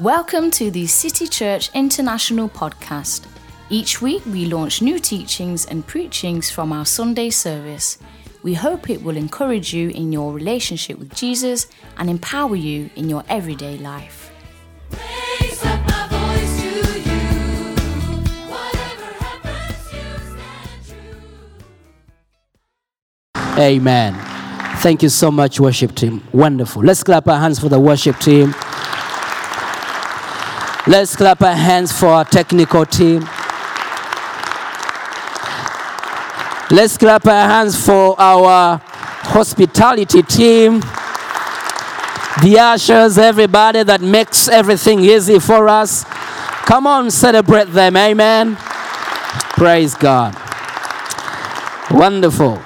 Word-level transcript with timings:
Welcome 0.00 0.50
to 0.52 0.70
the 0.70 0.86
City 0.86 1.26
Church 1.26 1.68
International 1.74 2.48
podcast. 2.48 3.26
Each 3.68 4.00
week 4.00 4.24
we 4.24 4.46
launch 4.46 4.80
new 4.80 4.98
teachings 4.98 5.66
and 5.66 5.86
preachings 5.86 6.50
from 6.50 6.72
our 6.72 6.86
Sunday 6.86 7.28
service. 7.28 7.98
We 8.42 8.54
hope 8.54 8.88
it 8.88 9.02
will 9.02 9.18
encourage 9.18 9.74
you 9.74 9.90
in 9.90 10.10
your 10.10 10.32
relationship 10.32 10.98
with 10.98 11.14
Jesus 11.14 11.66
and 11.98 12.08
empower 12.08 12.56
you 12.56 12.88
in 12.96 13.10
your 13.10 13.24
everyday 13.28 13.76
life. 13.76 14.32
Raise 14.90 15.62
up 15.66 15.86
my 15.86 16.08
voice 16.08 16.62
to 16.62 16.70
you. 17.00 17.20
Whatever 18.48 19.12
happens, 19.22 19.92
you 19.92 20.00
stand 20.32 20.80
true. 23.34 23.62
Amen. 23.62 24.14
Thank 24.78 25.02
you 25.02 25.10
so 25.10 25.30
much, 25.30 25.60
worship 25.60 25.94
team. 25.94 26.26
Wonderful. 26.32 26.82
Let's 26.82 27.02
clap 27.04 27.28
our 27.28 27.38
hands 27.38 27.58
for 27.58 27.68
the 27.68 27.78
worship 27.78 28.16
team. 28.16 28.54
Let's 30.86 31.14
clap 31.14 31.42
our 31.42 31.54
hands 31.54 31.92
for 31.92 32.06
our 32.06 32.24
technical 32.24 32.86
team. 32.86 33.20
Let's 36.70 36.96
clap 36.96 37.26
our 37.26 37.48
hands 37.48 37.84
for 37.84 38.18
our 38.18 38.80
hospitality 38.80 40.22
team. 40.22 40.80
The 42.42 42.56
ushers, 42.58 43.18
everybody 43.18 43.82
that 43.82 44.00
makes 44.00 44.48
everything 44.48 45.00
easy 45.00 45.38
for 45.38 45.68
us. 45.68 46.04
Come 46.64 46.86
on, 46.86 47.10
celebrate 47.10 47.72
them. 47.72 47.96
Amen. 47.96 48.56
Praise 48.56 49.94
God. 49.94 50.34
Wonderful. 51.90 52.62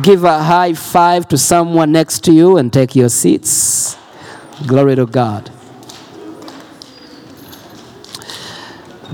Give 0.00 0.24
a 0.24 0.42
high 0.42 0.72
five 0.72 1.28
to 1.28 1.36
someone 1.36 1.92
next 1.92 2.24
to 2.24 2.32
you 2.32 2.56
and 2.56 2.72
take 2.72 2.96
your 2.96 3.10
seats. 3.10 3.98
Glory 4.66 4.96
to 4.96 5.04
God. 5.04 5.50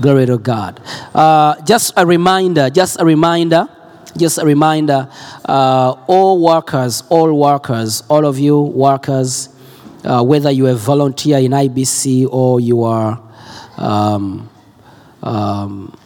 Glory 0.01 0.25
to 0.25 0.37
God. 0.37 0.81
Uh, 1.13 1.55
just 1.63 1.93
a 1.95 2.05
reminder, 2.05 2.69
just 2.69 2.99
a 2.99 3.05
reminder, 3.05 3.69
just 4.17 4.37
a 4.37 4.45
reminder. 4.45 5.09
Uh, 5.45 5.91
all 6.07 6.43
workers, 6.43 7.03
all 7.09 7.33
workers, 7.33 8.03
all 8.09 8.25
of 8.25 8.37
you 8.37 8.59
workers, 8.59 9.49
uh, 10.03 10.21
whether 10.21 10.51
you 10.51 10.67
are 10.67 10.73
volunteer 10.73 11.37
in 11.37 11.51
IBC 11.51 12.27
or 12.29 12.59
you 12.59 12.83
are 12.83 13.21
um, 13.77 14.49
um, 15.23 15.97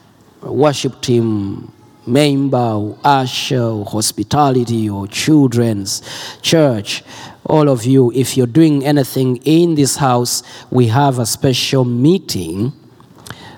worship 0.43 1.01
team 1.01 1.71
member, 2.05 2.95
usher, 3.03 3.83
hospitality, 3.83 4.89
or 4.89 5.07
children's 5.07 6.01
church, 6.41 7.03
all 7.45 7.67
of 7.67 7.85
you, 7.85 8.11
if 8.13 8.37
you're 8.37 8.47
doing 8.47 8.85
anything 8.85 9.37
in 9.37 9.73
this 9.73 9.95
house, 9.95 10.43
we 10.69 10.87
have 10.87 11.17
a 11.17 11.25
special 11.25 11.83
meeting 11.83 12.71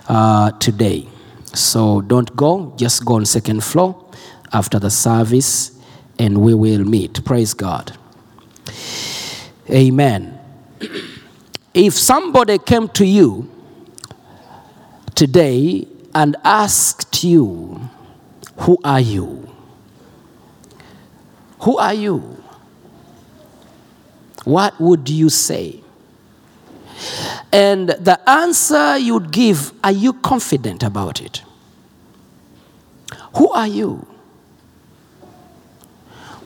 uh, 0.08 0.52
today. 0.52 1.08
So 1.54 2.02
don't 2.02 2.34
go, 2.36 2.74
just 2.78 3.06
go 3.06 3.16
on 3.16 3.26
second 3.26 3.64
floor 3.64 4.06
after 4.54 4.80
the 4.80 4.90
service, 4.90 5.80
and 6.20 6.42
we 6.42 6.54
will 6.54 6.84
meet. 6.84 7.24
Praise 7.26 7.54
God. 7.54 7.98
Amen. 9.70 10.40
If 11.74 11.94
somebody 11.94 12.58
came 12.58 12.90
to 12.90 13.06
you 13.06 13.50
today 15.16 15.88
and 16.14 16.36
asked 16.44 17.24
you, 17.24 17.90
Who 18.58 18.78
are 18.84 19.00
you? 19.00 19.50
Who 21.62 21.78
are 21.78 21.94
you? 21.94 22.44
What 24.44 24.80
would 24.82 25.10
you 25.10 25.30
say? 25.30 25.81
And 27.52 27.90
the 27.90 28.20
answer 28.30 28.98
you'd 28.98 29.32
give, 29.32 29.74
are 29.84 29.92
you 29.92 30.14
confident 30.14 30.84
about 30.84 31.22
it? 31.22 31.44
Who 33.36 33.50
are 33.52 33.68
you? 33.68 34.06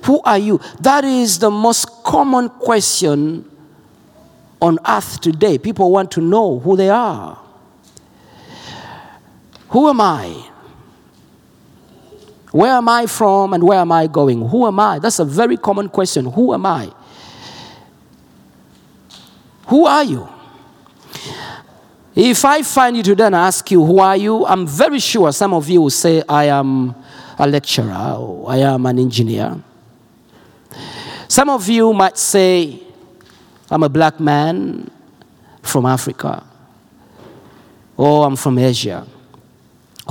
Who 0.06 0.22
are 0.22 0.38
you? 0.38 0.60
That 0.82 1.04
is 1.04 1.40
the 1.40 1.50
most 1.50 2.04
common 2.04 2.50
question 2.50 3.50
on 4.62 4.78
earth 4.88 5.20
today. 5.20 5.58
People 5.58 5.92
want 5.92 6.12
to 6.12 6.22
know 6.22 6.60
who 6.60 6.78
they 6.78 6.90
are. 6.90 7.40
Who 9.70 9.90
am 9.90 10.00
I? 10.00 10.50
Where 12.52 12.72
am 12.72 12.88
I 12.88 13.06
from 13.08 13.54
and 13.54 13.64
where 13.64 13.80
am 13.80 13.92
I 13.92 14.08
going? 14.08 14.48
Who 14.48 14.66
am 14.66 14.80
I? 14.80 15.00
That's 15.00 15.20
a 15.20 15.26
very 15.26 15.58
common 15.58 15.90
question. 15.90 16.26
Who 16.26 16.54
am 16.54 16.66
I? 16.66 16.92
Who 19.68 19.86
are 19.86 20.04
you? 20.04 20.30
If 22.16 22.46
I 22.46 22.62
find 22.62 22.96
you 22.96 23.04
today 23.04 23.26
and 23.26 23.36
ask 23.36 23.70
you, 23.72 23.84
Who 23.84 24.00
are 24.00 24.16
you? 24.16 24.46
I'm 24.46 24.66
very 24.66 25.00
sure 25.00 25.32
some 25.34 25.54
of 25.54 25.68
you 25.68 25.82
will 25.82 25.90
say, 25.90 26.24
I 26.30 26.46
am 26.46 26.96
a 27.38 27.46
lecturer 27.46 28.16
or 28.18 28.50
I 28.50 28.58
am 28.58 28.86
an 28.86 29.00
engineer. 29.00 29.62
Some 31.28 31.50
of 31.50 31.68
you 31.68 31.92
might 31.92 32.18
say, 32.18 32.80
I'm 33.70 33.84
a 33.84 33.90
black 33.90 34.20
man 34.20 34.90
from 35.62 35.86
Africa 35.86 36.46
or 37.98 38.26
I'm 38.26 38.38
from 38.38 38.60
Asia. 38.60 39.06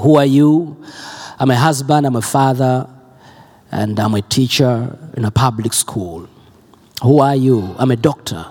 Who 0.00 0.16
are 0.16 0.26
you? 0.26 0.76
I'm 1.38 1.50
a 1.50 1.56
husband, 1.56 2.06
I'm 2.06 2.16
a 2.16 2.22
father, 2.22 2.88
and 3.70 3.98
I'm 3.98 4.14
a 4.14 4.22
teacher 4.22 4.98
in 5.16 5.24
a 5.24 5.30
public 5.30 5.72
school. 5.72 6.28
Who 7.02 7.20
are 7.20 7.36
you? 7.36 7.74
I'm 7.78 7.90
a 7.90 7.96
doctor. 7.96 8.46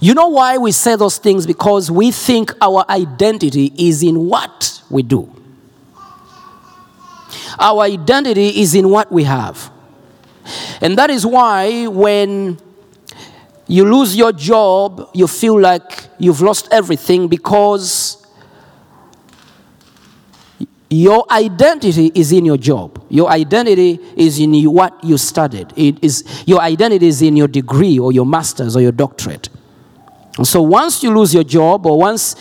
You 0.00 0.14
know 0.14 0.28
why 0.28 0.58
we 0.58 0.72
say 0.72 0.96
those 0.96 1.18
things? 1.18 1.46
Because 1.46 1.90
we 1.90 2.10
think 2.10 2.52
our 2.60 2.84
identity 2.88 3.72
is 3.76 4.02
in 4.02 4.26
what 4.26 4.82
we 4.90 5.02
do. 5.02 5.32
Our 7.58 7.82
identity 7.82 8.60
is 8.60 8.74
in 8.74 8.90
what 8.90 9.10
we 9.10 9.24
have. 9.24 9.70
And 10.80 10.96
that 10.98 11.10
is 11.10 11.24
why 11.24 11.86
when 11.86 12.58
you 13.66 13.84
lose 13.90 14.16
your 14.16 14.32
job, 14.32 15.08
you 15.14 15.26
feel 15.26 15.58
like 15.58 16.08
you've 16.18 16.40
lost 16.40 16.68
everything 16.70 17.28
because 17.28 18.25
your 20.96 21.26
identity 21.30 22.10
is 22.14 22.32
in 22.32 22.44
your 22.46 22.56
job. 22.56 23.04
Your 23.10 23.28
identity 23.28 24.00
is 24.16 24.38
in 24.40 24.54
what 24.72 25.04
you 25.04 25.18
studied. 25.18 25.72
It 25.76 26.02
is, 26.02 26.24
your 26.46 26.60
identity 26.60 27.06
is 27.06 27.20
in 27.20 27.36
your 27.36 27.48
degree 27.48 27.98
or 27.98 28.12
your 28.12 28.24
master's 28.24 28.76
or 28.76 28.80
your 28.80 28.92
doctorate. 28.92 29.50
And 30.38 30.46
so 30.46 30.62
once 30.62 31.02
you 31.02 31.14
lose 31.14 31.34
your 31.34 31.44
job 31.44 31.84
or 31.84 31.98
once 31.98 32.34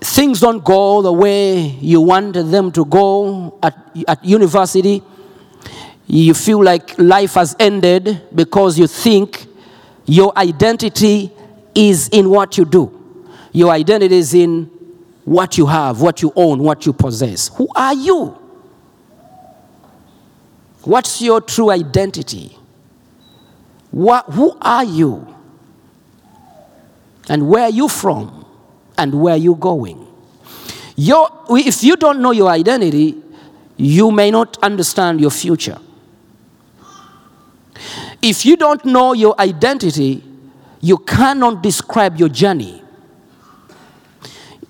things 0.00 0.40
don't 0.40 0.62
go 0.62 1.00
the 1.00 1.12
way 1.12 1.58
you 1.58 2.02
wanted 2.02 2.44
them 2.44 2.70
to 2.72 2.84
go 2.84 3.58
at, 3.62 3.74
at 4.06 4.22
university, 4.24 5.02
you 6.06 6.34
feel 6.34 6.62
like 6.62 6.98
life 6.98 7.34
has 7.34 7.56
ended 7.58 8.22
because 8.34 8.78
you 8.78 8.86
think 8.86 9.46
your 10.04 10.36
identity 10.38 11.32
is 11.74 12.08
in 12.08 12.28
what 12.28 12.58
you 12.58 12.64
do. 12.64 12.92
Your 13.52 13.70
identity 13.70 14.16
is 14.16 14.34
in 14.34 14.70
what 15.26 15.58
you 15.58 15.66
have, 15.66 16.00
what 16.00 16.22
you 16.22 16.32
own, 16.36 16.60
what 16.60 16.86
you 16.86 16.92
possess. 16.92 17.48
Who 17.56 17.68
are 17.74 17.92
you? 17.92 18.38
What's 20.84 21.20
your 21.20 21.40
true 21.40 21.70
identity? 21.70 22.56
What, 23.90 24.26
who 24.26 24.56
are 24.62 24.84
you? 24.84 25.34
And 27.28 27.48
where 27.48 27.64
are 27.64 27.70
you 27.70 27.88
from? 27.88 28.46
And 28.96 29.20
where 29.20 29.34
are 29.34 29.38
you 29.38 29.56
going? 29.56 30.06
Your, 30.94 31.28
if 31.50 31.82
you 31.82 31.96
don't 31.96 32.20
know 32.20 32.30
your 32.30 32.48
identity, 32.48 33.20
you 33.76 34.12
may 34.12 34.30
not 34.30 34.56
understand 34.62 35.20
your 35.20 35.30
future. 35.30 35.80
If 38.22 38.46
you 38.46 38.56
don't 38.56 38.84
know 38.84 39.12
your 39.12 39.34
identity, 39.40 40.22
you 40.80 40.98
cannot 40.98 41.64
describe 41.64 42.16
your 42.16 42.28
journey. 42.28 42.84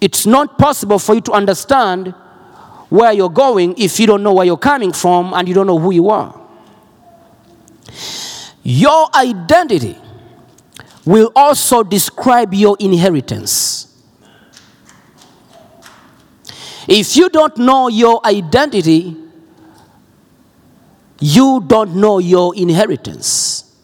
It's 0.06 0.24
not 0.24 0.56
possible 0.56 1.00
for 1.00 1.16
you 1.16 1.20
to 1.22 1.32
understand 1.32 2.14
where 2.90 3.12
you're 3.12 3.28
going 3.28 3.74
if 3.76 3.98
you 3.98 4.06
don't 4.06 4.22
know 4.22 4.34
where 4.34 4.46
you're 4.46 4.56
coming 4.56 4.92
from 4.92 5.34
and 5.34 5.48
you 5.48 5.52
don't 5.52 5.66
know 5.66 5.80
who 5.80 5.90
you 5.90 6.10
are. 6.10 6.40
Your 8.62 9.08
identity 9.16 9.98
will 11.04 11.32
also 11.34 11.82
describe 11.82 12.54
your 12.54 12.76
inheritance. 12.78 14.00
If 16.86 17.16
you 17.16 17.28
don't 17.28 17.58
know 17.58 17.88
your 17.88 18.24
identity, 18.24 19.16
you 21.18 21.64
don't 21.66 21.96
know 21.96 22.20
your 22.20 22.54
inheritance. 22.54 23.74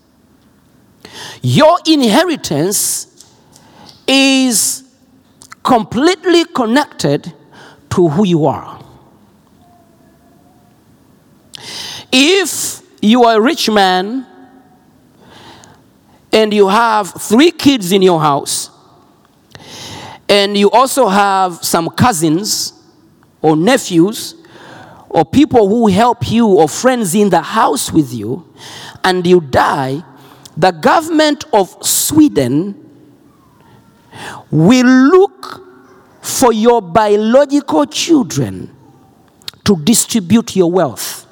Your 1.42 1.78
inheritance 1.84 3.26
is 4.06 4.81
completely 5.62 6.44
connected 6.44 7.32
to 7.90 8.08
who 8.08 8.24
you 8.24 8.46
are. 8.46 8.82
If 12.10 12.82
you 13.00 13.24
are 13.24 13.36
a 13.36 13.40
rich 13.40 13.70
man 13.70 14.26
and 16.32 16.52
you 16.52 16.68
have 16.68 17.12
three 17.14 17.50
kids 17.50 17.92
in 17.92 18.02
your 18.02 18.20
house, 18.20 18.70
and 20.28 20.56
you 20.56 20.70
also 20.70 21.08
have 21.08 21.62
some 21.62 21.90
cousins 21.90 22.72
or 23.42 23.56
nephews 23.56 24.34
or 25.10 25.24
people 25.26 25.68
who 25.68 25.88
help 25.88 26.30
you 26.30 26.46
or 26.46 26.68
friends 26.68 27.14
in 27.14 27.28
the 27.28 27.42
house 27.42 27.92
with 27.92 28.14
you, 28.14 28.50
and 29.04 29.26
you 29.26 29.40
die, 29.40 30.02
the 30.56 30.70
government 30.70 31.44
of 31.52 31.76
Sweden 31.84 32.74
will 34.50 34.86
look 34.86 35.60
for 36.20 36.52
your 36.52 36.80
biological 36.80 37.86
children 37.86 38.74
to 39.64 39.76
distribute 39.76 40.56
your 40.56 40.70
wealth, 40.70 41.26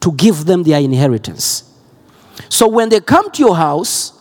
to 0.00 0.12
give 0.12 0.44
them 0.44 0.62
their 0.62 0.80
inheritance. 0.80 1.70
So 2.48 2.68
when 2.68 2.88
they 2.88 3.00
come 3.00 3.30
to 3.32 3.42
your 3.42 3.56
house, 3.56 4.12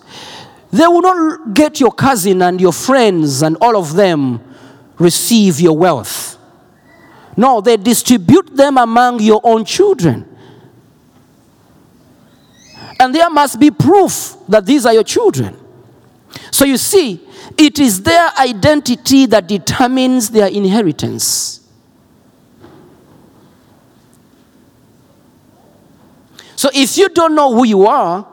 they 0.71 0.87
will 0.87 1.01
not 1.01 1.53
get 1.53 1.79
your 1.79 1.91
cousin 1.91 2.41
and 2.41 2.59
your 2.59 2.73
friends 2.73 3.41
and 3.41 3.57
all 3.61 3.77
of 3.77 3.93
them 3.93 4.41
receive 4.97 5.59
your 5.59 5.77
wealth. 5.77 6.37
No, 7.35 7.61
they 7.61 7.77
distribute 7.77 8.55
them 8.55 8.77
among 8.77 9.19
your 9.21 9.41
own 9.43 9.65
children. 9.65 10.29
And 12.99 13.13
there 13.13 13.29
must 13.29 13.59
be 13.59 13.71
proof 13.71 14.35
that 14.47 14.65
these 14.65 14.85
are 14.85 14.93
your 14.93 15.03
children. 15.03 15.57
So 16.51 16.65
you 16.65 16.77
see, 16.77 17.19
it 17.57 17.79
is 17.79 18.03
their 18.03 18.31
identity 18.39 19.25
that 19.27 19.47
determines 19.47 20.29
their 20.29 20.47
inheritance. 20.47 21.61
So 26.55 26.69
if 26.73 26.97
you 26.97 27.09
don't 27.09 27.35
know 27.35 27.53
who 27.53 27.65
you 27.65 27.85
are, 27.87 28.27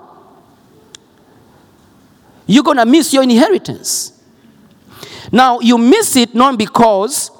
you're 2.47 2.63
going 2.63 2.77
to 2.77 2.87
miss 2.87 3.13
your 3.13 3.23
inheritance. 3.23 4.13
Now, 5.33 5.61
you 5.61 5.79
miss 5.79 6.17
it 6.17 6.35
not 6.35 6.59
because 6.59 7.31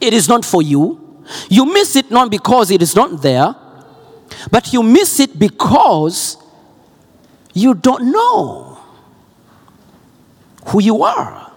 it 0.00 0.14
is 0.14 0.28
not 0.28 0.44
for 0.44 0.62
you, 0.62 1.24
you 1.48 1.66
miss 1.66 1.96
it 1.96 2.10
not 2.10 2.30
because 2.30 2.70
it 2.70 2.82
is 2.82 2.96
not 2.96 3.22
there, 3.22 3.54
but 4.50 4.72
you 4.72 4.82
miss 4.82 5.20
it 5.20 5.38
because 5.38 6.36
you 7.52 7.74
don't 7.74 8.10
know 8.12 8.69
who 10.70 10.80
you 10.80 11.02
are. 11.02 11.52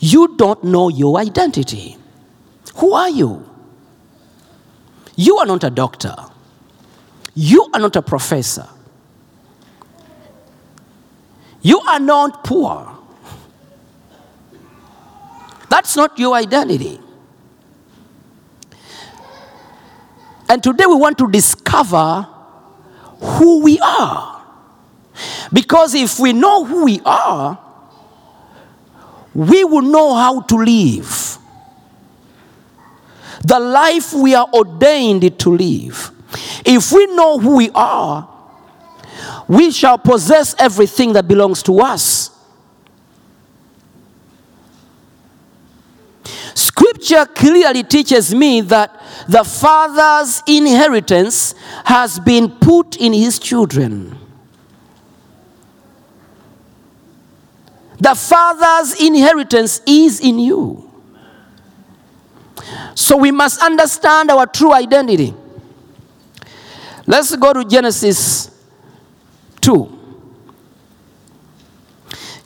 You 0.00 0.36
don't 0.36 0.62
know 0.64 0.88
your 0.88 1.18
identity. 1.18 1.96
Who 2.76 2.92
are 2.92 3.08
you? 3.08 3.48
You 5.16 5.38
are 5.38 5.46
not 5.46 5.64
a 5.64 5.70
doctor. 5.70 6.14
You 7.34 7.70
are 7.72 7.80
not 7.80 7.96
a 7.96 8.02
professor. 8.02 8.68
You 11.62 11.80
are 11.80 12.00
not 12.00 12.44
poor. 12.44 12.98
That's 15.68 15.96
not 15.96 16.18
your 16.18 16.34
identity. 16.34 17.00
And 20.48 20.62
today 20.62 20.86
we 20.86 20.94
want 20.94 21.18
to 21.18 21.30
discover 21.30 22.22
who 23.20 23.62
we 23.62 23.78
are. 23.80 24.42
Because 25.52 25.94
if 25.94 26.18
we 26.18 26.32
know 26.32 26.64
who 26.64 26.84
we 26.84 27.00
are, 27.04 27.65
we 29.36 29.64
will 29.64 29.82
know 29.82 30.14
how 30.14 30.40
to 30.40 30.56
live. 30.56 31.36
The 33.44 33.60
life 33.60 34.14
we 34.14 34.34
are 34.34 34.48
ordained 34.50 35.38
to 35.40 35.50
live. 35.54 36.10
If 36.64 36.90
we 36.90 37.06
know 37.08 37.38
who 37.38 37.56
we 37.56 37.70
are, 37.74 38.26
we 39.46 39.70
shall 39.72 39.98
possess 39.98 40.54
everything 40.58 41.12
that 41.12 41.28
belongs 41.28 41.62
to 41.64 41.80
us. 41.80 42.30
Scripture 46.54 47.26
clearly 47.26 47.82
teaches 47.82 48.34
me 48.34 48.62
that 48.62 48.98
the 49.28 49.44
Father's 49.44 50.42
inheritance 50.48 51.54
has 51.84 52.18
been 52.20 52.48
put 52.48 52.96
in 52.96 53.12
his 53.12 53.38
children. 53.38 54.18
The 57.98 58.14
Father's 58.14 59.00
inheritance 59.00 59.80
is 59.86 60.20
in 60.20 60.38
you. 60.38 60.90
So 62.94 63.16
we 63.16 63.30
must 63.30 63.62
understand 63.62 64.30
our 64.30 64.46
true 64.46 64.72
identity. 64.72 65.34
Let's 67.06 67.34
go 67.36 67.52
to 67.52 67.64
Genesis 67.64 68.50
2. 69.60 69.92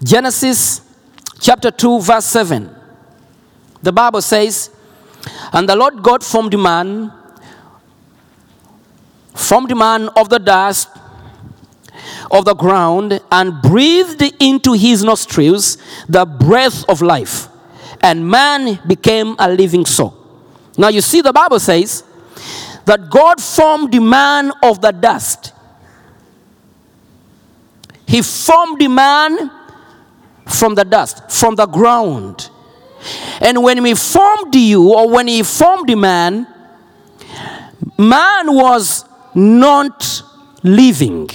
Genesis 0.03 0.83
chapter 1.41 1.71
2, 1.71 2.01
verse 2.01 2.27
7. 2.27 2.75
The 3.83 3.93
Bible 3.93 4.23
says, 4.23 4.71
And 5.53 5.69
the 5.69 5.77
Lord 5.77 6.03
God 6.03 6.23
formed 6.23 6.59
man, 6.59 7.13
formed 9.35 9.77
man 9.77 10.09
of 10.11 10.29
the 10.29 10.39
dust 10.39 10.89
of 12.31 12.45
the 12.45 12.55
ground, 12.55 13.21
and 13.31 13.61
breathed 13.63 14.23
into 14.41 14.73
his 14.73 15.03
nostrils 15.03 15.79
the 16.09 16.25
breath 16.25 16.89
of 16.89 17.03
life, 17.03 17.49
and 18.01 18.29
man 18.29 18.79
became 18.87 19.35
a 19.39 19.51
living 19.51 19.85
soul. 19.85 20.15
Now 20.79 20.89
you 20.89 21.01
see, 21.01 21.21
the 21.21 21.33
Bible 21.33 21.59
says 21.61 22.05
that 22.85 23.11
God 23.11 23.41
formed 23.41 23.93
the 23.93 24.01
man 24.01 24.53
of 24.63 24.81
the 24.81 24.93
dust. 24.93 25.53
He 28.07 28.23
formed 28.23 28.81
the 28.81 28.89
man 28.89 29.51
from 30.47 30.75
the 30.75 30.85
dust, 30.85 31.31
from 31.31 31.55
the 31.55 31.67
ground. 31.67 32.51
And 33.41 33.63
when 33.63 33.85
He 33.85 33.95
formed 33.95 34.55
you, 34.55 34.93
or 34.93 35.09
when 35.09 35.29
he 35.29 35.43
formed 35.43 35.89
the 35.89 35.95
man, 35.95 36.47
man 37.97 38.55
was 38.55 39.05
not 39.35 40.23
living. 40.63 41.29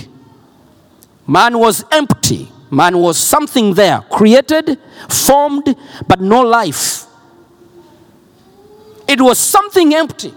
Man 1.28 1.58
was 1.58 1.84
empty. 1.92 2.52
Man 2.70 2.98
was 2.98 3.18
something 3.18 3.74
there, 3.74 4.02
created, 4.12 4.78
formed, 5.10 5.76
but 6.08 6.20
no 6.20 6.42
life. 6.42 7.06
It 9.08 9.22
was 9.22 9.38
something 9.38 9.94
empty. 9.94 10.34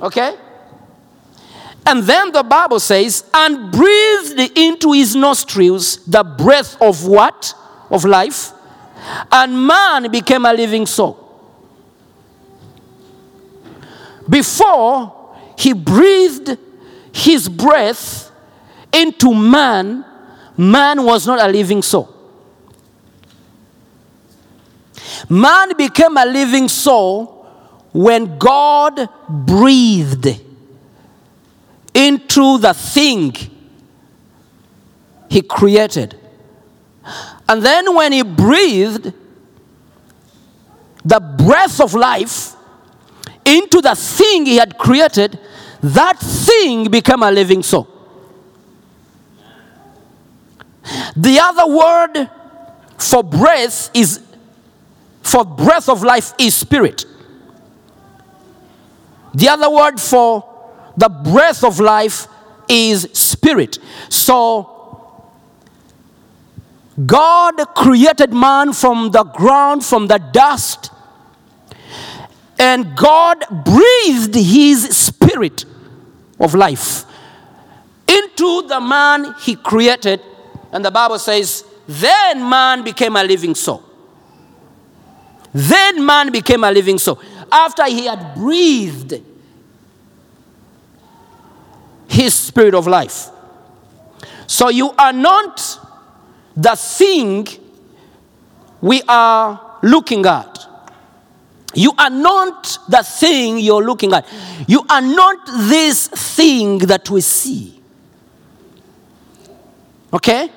Okay? 0.00 0.36
And 1.84 2.02
then 2.04 2.30
the 2.32 2.42
Bible 2.42 2.80
says, 2.80 3.24
and 3.34 3.72
breathed 3.72 4.56
into 4.56 4.92
his 4.92 5.16
nostrils 5.16 6.04
the 6.06 6.22
breath 6.22 6.80
of 6.80 7.06
what? 7.06 7.54
Of 7.90 8.04
life. 8.04 8.52
And 9.30 9.66
man 9.66 10.10
became 10.10 10.46
a 10.46 10.52
living 10.52 10.86
soul. 10.86 11.18
Before 14.28 15.36
he 15.58 15.72
breathed 15.72 16.56
his 17.12 17.48
breath 17.48 18.30
into 18.92 19.34
man, 19.34 20.04
man 20.56 21.04
was 21.04 21.26
not 21.26 21.40
a 21.40 21.50
living 21.50 21.82
soul. 21.82 22.08
Man 25.28 25.76
became 25.76 26.16
a 26.16 26.24
living 26.24 26.68
soul 26.68 27.46
when 27.92 28.38
God 28.38 29.08
breathed 29.28 30.40
into 31.94 32.58
the 32.58 32.72
thing 32.72 33.34
he 35.28 35.42
created. 35.42 36.18
And 37.48 37.62
then 37.62 37.94
when 37.94 38.12
he 38.12 38.22
breathed 38.22 39.12
the 41.04 41.20
breath 41.20 41.80
of 41.80 41.94
life 41.94 42.54
into 43.44 43.80
the 43.80 43.94
thing 43.94 44.46
he 44.46 44.56
had 44.56 44.78
created, 44.78 45.38
that 45.82 46.18
thing 46.18 46.90
became 46.90 47.22
a 47.22 47.30
living 47.30 47.62
soul. 47.62 47.88
The 51.16 51.38
other 51.40 51.66
word 51.66 52.30
for 52.98 53.22
breath 53.22 53.90
is 53.94 54.20
for 55.22 55.44
breath 55.44 55.88
of 55.88 56.02
life 56.02 56.32
is 56.38 56.54
spirit. 56.54 57.04
The 59.34 59.48
other 59.48 59.70
word 59.70 60.00
for 60.00 60.48
the 60.96 61.08
breath 61.08 61.64
of 61.64 61.80
life 61.80 62.26
is 62.68 63.08
spirit. 63.12 63.78
So, 64.08 64.68
God 67.06 67.54
created 67.74 68.32
man 68.32 68.72
from 68.72 69.10
the 69.10 69.24
ground, 69.24 69.84
from 69.84 70.06
the 70.06 70.18
dust, 70.18 70.90
and 72.58 72.96
God 72.96 73.44
breathed 73.64 74.34
his 74.34 74.94
spirit 74.94 75.64
of 76.42 76.54
life 76.54 77.04
into 78.06 78.66
the 78.68 78.80
man 78.80 79.34
he 79.40 79.56
created. 79.56 80.20
And 80.72 80.84
the 80.84 80.90
Bible 80.90 81.18
says, 81.18 81.64
then 81.86 82.46
man 82.48 82.82
became 82.84 83.16
a 83.16 83.24
living 83.24 83.54
soul. 83.54 83.82
Then 85.52 86.04
man 86.04 86.32
became 86.32 86.64
a 86.64 86.70
living 86.70 86.98
soul. 86.98 87.20
After 87.50 87.86
he 87.86 88.06
had 88.06 88.34
breathed 88.34 89.22
his 92.08 92.34
spirit 92.34 92.74
of 92.74 92.86
life. 92.86 93.28
So 94.46 94.68
you 94.68 94.90
are 94.92 95.12
not 95.12 95.60
the 96.56 96.76
thing 96.76 97.48
we 98.80 99.02
are 99.08 99.78
looking 99.82 100.26
at. 100.26 100.66
You 101.74 101.92
are 101.98 102.10
not 102.10 102.78
the 102.88 103.02
thing 103.02 103.58
you're 103.58 103.84
looking 103.84 104.12
at. 104.12 104.26
You 104.68 104.84
are 104.88 105.00
not 105.00 105.46
this 105.46 106.08
thing 106.08 106.78
that 106.78 107.08
we 107.08 107.20
see. 107.20 107.80
Okay? 110.12 110.50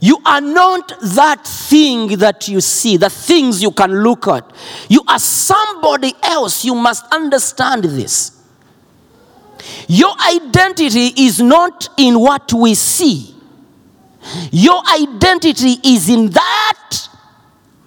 You 0.00 0.18
are 0.26 0.40
not 0.40 0.92
that 1.00 1.46
thing 1.46 2.18
that 2.18 2.48
you 2.48 2.60
see, 2.60 2.96
the 2.96 3.08
things 3.08 3.62
you 3.62 3.70
can 3.70 4.02
look 4.02 4.26
at. 4.26 4.50
You 4.88 5.02
are 5.06 5.18
somebody 5.18 6.12
else. 6.22 6.64
You 6.64 6.74
must 6.74 7.04
understand 7.12 7.84
this. 7.84 8.42
Your 9.86 10.12
identity 10.28 11.12
is 11.16 11.40
not 11.40 11.88
in 11.96 12.18
what 12.18 12.52
we 12.52 12.74
see, 12.74 13.34
your 14.50 14.82
identity 14.92 15.76
is 15.84 16.08
in 16.08 16.30
that 16.30 17.08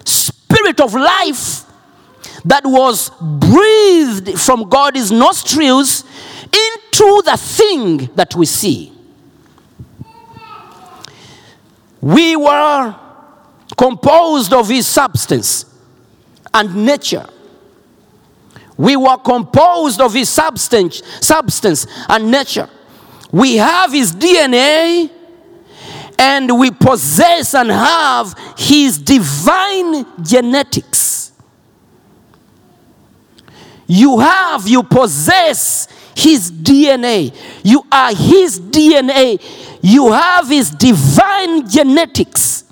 spirit 0.05 0.79
of 0.79 0.93
life 0.93 1.64
that 2.45 2.63
was 2.63 3.09
breathed 3.21 4.39
from 4.39 4.69
God's 4.69 5.11
nostrils 5.11 6.03
into 6.45 7.21
the 7.25 7.37
thing 7.37 8.09
that 8.15 8.35
we 8.35 8.45
see. 8.45 8.91
We 12.01 12.35
were 12.35 12.95
composed 13.75 14.53
of 14.53 14.69
His 14.69 14.85
substance 14.85 15.65
and 16.53 16.85
nature. 16.85 17.27
We 18.77 18.95
were 18.95 19.17
composed 19.17 19.99
of 19.99 20.13
His 20.13 20.29
substance, 20.29 21.01
substance 21.21 21.87
and 22.07 22.29
nature. 22.29 22.69
We 23.31 23.55
have 23.55 23.91
His 23.91 24.13
DNA 24.13 25.09
and 26.19 26.59
we 26.59 26.69
possess 26.69 27.55
and 27.55 27.71
have 27.71 28.35
His 28.55 28.99
divine 28.99 30.05
genetics. 30.23 31.24
You 33.87 34.19
have, 34.19 34.67
you 34.67 34.83
possess 34.83 35.87
His 36.15 36.51
DNA. 36.51 37.33
You 37.63 37.83
are 37.91 38.13
His 38.13 38.59
DNA. 38.59 39.41
You 39.81 40.11
have 40.11 40.47
His 40.47 40.71
divine 40.71 41.67
genetics. 41.69 42.63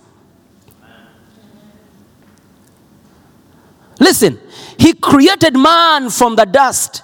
Listen, 3.99 4.39
He 4.77 4.93
created 4.93 5.55
man 5.55 6.09
from 6.09 6.35
the 6.35 6.45
dust, 6.45 7.03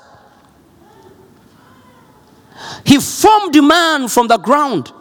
He 2.83 2.97
formed 2.99 3.63
man 3.63 4.07
from 4.07 4.27
the 4.27 4.37
ground. 4.37 4.91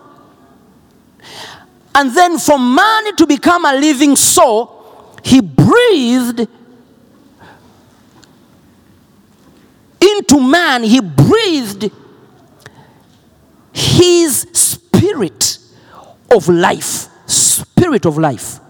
And 1.94 2.14
then, 2.14 2.38
for 2.38 2.58
man 2.58 3.16
to 3.16 3.26
become 3.26 3.64
a 3.64 3.72
living 3.72 4.14
soul, 4.14 5.16
He 5.24 5.40
breathed 5.40 6.46
into 10.18 10.40
man, 10.40 10.82
he 10.82 11.00
breathed 11.00 11.90
his 13.72 14.40
spirit 14.52 15.58
of 16.30 16.48
life. 16.48 17.08
Spirit 17.26 18.06
of 18.06 18.18
life. 18.18 18.60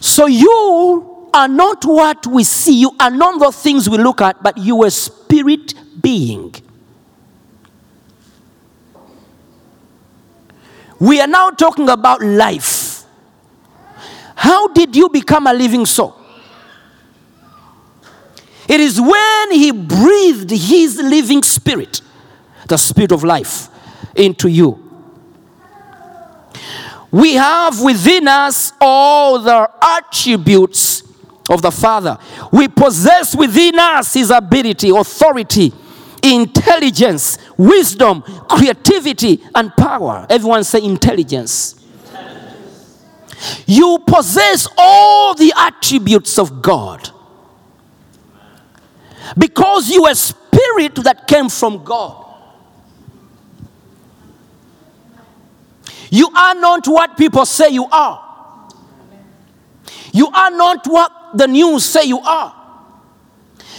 So 0.00 0.26
you 0.26 1.28
are 1.34 1.48
not 1.48 1.84
what 1.84 2.26
we 2.26 2.44
see, 2.44 2.80
you 2.80 2.92
are 2.98 3.10
not 3.10 3.38
the 3.40 3.52
things 3.52 3.88
we 3.90 3.98
look 3.98 4.20
at, 4.20 4.42
but 4.42 4.56
you 4.56 4.82
are 4.84 4.90
spirit 4.90 5.74
being. 6.00 6.54
We 10.98 11.20
are 11.20 11.26
now 11.26 11.50
talking 11.50 11.90
about 11.90 12.22
life. 12.22 13.04
How 14.34 14.68
did 14.68 14.96
you 14.96 15.08
become 15.10 15.46
a 15.46 15.52
living 15.52 15.84
soul? 15.84 16.15
It 18.68 18.80
is 18.80 19.00
when 19.00 19.52
he 19.52 19.70
breathed 19.70 20.50
his 20.50 20.96
living 20.96 21.42
spirit, 21.42 22.00
the 22.68 22.76
spirit 22.76 23.12
of 23.12 23.22
life, 23.22 23.68
into 24.14 24.48
you. 24.48 24.82
We 27.10 27.34
have 27.34 27.80
within 27.80 28.28
us 28.28 28.72
all 28.80 29.38
the 29.38 29.70
attributes 29.80 31.02
of 31.48 31.62
the 31.62 31.70
Father. 31.70 32.18
We 32.52 32.68
possess 32.68 33.36
within 33.36 33.78
us 33.78 34.14
his 34.14 34.30
ability, 34.30 34.90
authority, 34.90 35.72
intelligence, 36.22 37.38
wisdom, 37.56 38.22
creativity, 38.48 39.42
and 39.54 39.74
power. 39.76 40.26
Everyone 40.28 40.64
say 40.64 40.82
intelligence. 40.82 41.74
You 43.66 44.00
possess 44.06 44.66
all 44.76 45.34
the 45.34 45.52
attributes 45.56 46.38
of 46.38 46.62
God 46.62 47.10
because 49.36 49.90
you 49.90 50.04
are 50.04 50.12
a 50.12 50.14
spirit 50.14 50.94
that 50.96 51.26
came 51.26 51.48
from 51.48 51.84
God. 51.84 52.24
You 56.10 56.28
are 56.34 56.54
not 56.54 56.86
what 56.86 57.16
people 57.16 57.44
say 57.44 57.70
you 57.70 57.86
are. 57.86 58.22
You 60.12 60.28
are 60.28 60.50
not 60.50 60.86
what 60.86 61.12
the 61.34 61.46
news 61.46 61.84
say 61.84 62.04
you 62.04 62.20
are. 62.20 62.54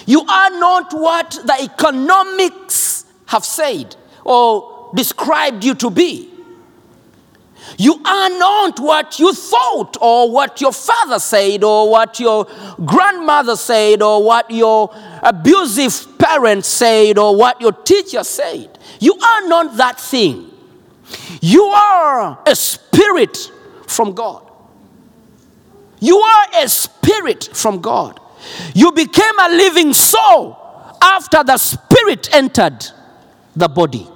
You 0.06 0.22
are 0.22 0.50
not 0.52 0.94
what 0.94 1.32
the 1.46 1.56
economics 1.62 3.06
have 3.26 3.44
said 3.44 3.96
or 4.24 4.92
described 4.96 5.64
you 5.64 5.76
to 5.76 5.90
be. 5.90 6.37
You 7.78 7.96
are 8.06 8.30
not 8.30 8.80
what 8.80 9.20
you 9.20 9.34
thought, 9.34 9.98
or 10.02 10.32
what 10.32 10.62
your 10.62 10.72
father 10.72 11.20
said, 11.20 11.64
or 11.64 11.90
what 11.90 12.20
your 12.20 12.48
grandmother 12.86 13.56
said, 13.56 14.02
or 14.02 14.24
what 14.24 14.50
your 14.50 14.90
abusive 15.22 16.18
parents 16.18 16.68
said, 16.68 17.18
or 17.18 17.36
what 17.36 17.60
your 17.60 17.74
teacher 17.74 18.24
said. 18.24 18.80
You 19.00 19.14
are 19.14 19.48
not 19.48 19.78
that 19.78 20.00
thing. 20.00 20.52
You 21.42 21.64
are 21.64 22.40
a 22.46 22.56
spirit 22.56 23.52
from 23.88 24.14
God. 24.14 24.50
You 26.00 26.18
are 26.18 26.48
a 26.64 26.70
spirit 26.70 27.50
from 27.54 27.82
God. 27.82 28.20
You 28.74 28.92
became 28.92 29.40
a 29.40 29.50
living 29.50 29.94
soul 29.94 30.58
after 31.02 31.44
the 31.44 31.58
spirit 31.58 32.34
entered 32.34 32.86
the 33.56 33.68
body. 33.68 34.08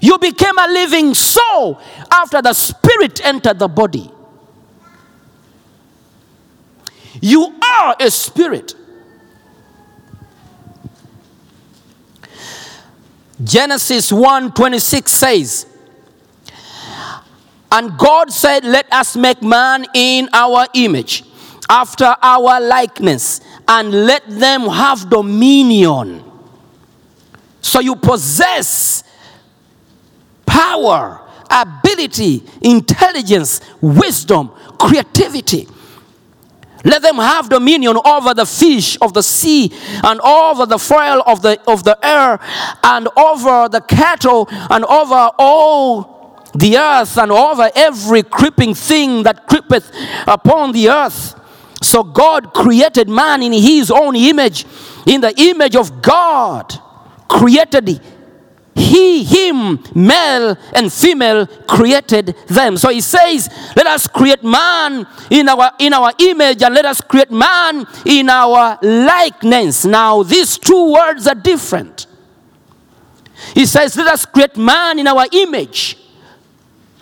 You 0.00 0.18
became 0.18 0.56
a 0.58 0.68
living 0.68 1.14
soul 1.14 1.80
after 2.12 2.40
the 2.42 2.52
spirit 2.52 3.24
entered 3.24 3.58
the 3.58 3.68
body. 3.68 4.10
You 7.20 7.58
are 7.62 7.96
a 7.98 8.10
spirit. 8.10 8.74
Genesis 13.42 14.10
1:26 14.10 15.08
says, 15.08 15.66
And 17.70 17.96
God 17.98 18.32
said, 18.32 18.64
Let 18.64 18.92
us 18.92 19.16
make 19.16 19.42
man 19.42 19.86
in 19.94 20.28
our 20.32 20.66
image, 20.74 21.24
after 21.68 22.16
our 22.22 22.60
likeness, 22.60 23.40
and 23.66 24.06
let 24.06 24.28
them 24.28 24.62
have 24.62 25.08
dominion. 25.10 26.24
So 27.60 27.80
you 27.80 27.96
possess 27.96 29.04
power, 30.58 31.20
ability, 31.50 32.42
intelligence, 32.62 33.60
wisdom, 33.80 34.50
creativity. 34.76 35.68
Let 36.84 37.02
them 37.02 37.16
have 37.16 37.48
dominion 37.48 37.96
over 38.04 38.34
the 38.34 38.44
fish 38.46 38.98
of 39.00 39.14
the 39.14 39.22
sea 39.22 39.72
and 40.02 40.20
over 40.20 40.66
the 40.66 40.78
fowl 40.78 41.22
of 41.26 41.42
the, 41.42 41.60
of 41.70 41.84
the 41.84 41.96
air 42.04 42.40
and 42.82 43.08
over 43.16 43.68
the 43.68 43.80
cattle 43.80 44.48
and 44.50 44.84
over 44.84 45.30
all 45.38 46.48
the 46.54 46.76
earth 46.76 47.16
and 47.18 47.30
over 47.30 47.70
every 47.76 48.24
creeping 48.24 48.74
thing 48.74 49.22
that 49.22 49.46
creepeth 49.46 49.92
upon 50.26 50.72
the 50.72 50.88
earth. 50.90 51.34
So 51.82 52.02
God 52.02 52.52
created 52.52 53.08
man 53.08 53.42
in 53.44 53.52
his 53.52 53.92
own 53.92 54.16
image. 54.16 54.66
In 55.06 55.20
the 55.20 55.32
image 55.36 55.76
of 55.76 56.02
God 56.02 56.72
created 57.28 58.00
he, 58.78 59.24
him, 59.24 59.82
male 59.94 60.56
and 60.72 60.92
female 60.92 61.46
created 61.46 62.34
them. 62.46 62.76
So 62.76 62.90
he 62.90 63.00
says, 63.00 63.48
let 63.76 63.86
us 63.86 64.06
create 64.06 64.44
man 64.44 65.06
in 65.30 65.48
our, 65.48 65.72
in 65.78 65.92
our 65.92 66.12
image 66.18 66.62
and 66.62 66.74
let 66.74 66.84
us 66.84 67.00
create 67.00 67.30
man 67.30 67.86
in 68.06 68.30
our 68.30 68.78
likeness. 68.80 69.84
Now, 69.84 70.22
these 70.22 70.56
two 70.58 70.92
words 70.92 71.26
are 71.26 71.34
different. 71.34 72.06
He 73.54 73.66
says, 73.66 73.96
let 73.96 74.06
us 74.06 74.24
create 74.24 74.56
man 74.56 74.98
in 74.98 75.06
our 75.06 75.26
image. 75.32 75.98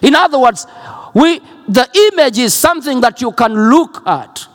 In 0.02 0.14
other 0.14 0.38
words, 0.38 0.66
we, 1.14 1.40
the 1.68 1.88
image 2.12 2.38
is 2.38 2.54
something 2.54 3.00
that 3.02 3.20
you 3.20 3.32
can 3.32 3.52
look 3.70 4.06
at 4.06 4.46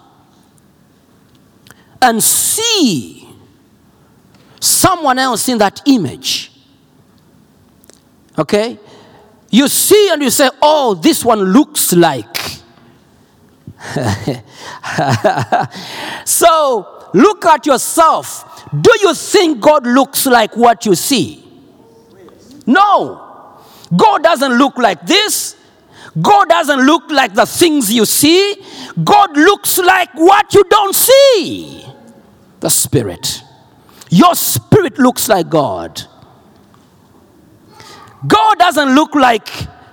and 2.01 2.21
see 2.23 3.29
someone 4.59 5.19
else 5.19 5.47
in 5.49 5.57
that 5.59 5.81
image. 5.85 6.50
Okay? 8.37 8.79
You 9.49 9.67
see 9.67 10.09
and 10.11 10.21
you 10.21 10.29
say, 10.29 10.49
oh, 10.61 10.93
this 10.95 11.25
one 11.25 11.39
looks 11.39 11.93
like. 11.93 12.37
so 16.25 17.09
look 17.13 17.45
at 17.45 17.65
yourself. 17.65 18.69
Do 18.79 18.91
you 19.01 19.13
think 19.13 19.59
God 19.59 19.85
looks 19.85 20.25
like 20.25 20.55
what 20.55 20.85
you 20.85 20.95
see? 20.95 21.45
No. 22.65 23.57
God 23.95 24.23
doesn't 24.23 24.53
look 24.53 24.77
like 24.77 25.05
this. 25.05 25.57
God 26.21 26.49
doesn't 26.49 26.85
look 26.85 27.09
like 27.09 27.33
the 27.33 27.45
things 27.45 27.91
you 27.91 28.05
see. 28.05 28.55
God 29.03 29.35
looks 29.35 29.77
like 29.77 30.13
what 30.13 30.53
you 30.53 30.63
don't 30.69 30.95
see. 30.95 31.85
The 32.59 32.69
Spirit. 32.69 33.43
Your 34.09 34.35
spirit 34.35 34.99
looks 34.99 35.29
like 35.29 35.49
God. 35.49 36.01
God 38.27 38.59
doesn't 38.59 38.93
look 38.95 39.15
like 39.15 39.49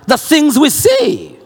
the 0.07 0.19
things 0.19 0.59
we 0.59 0.71
see. 0.71 1.37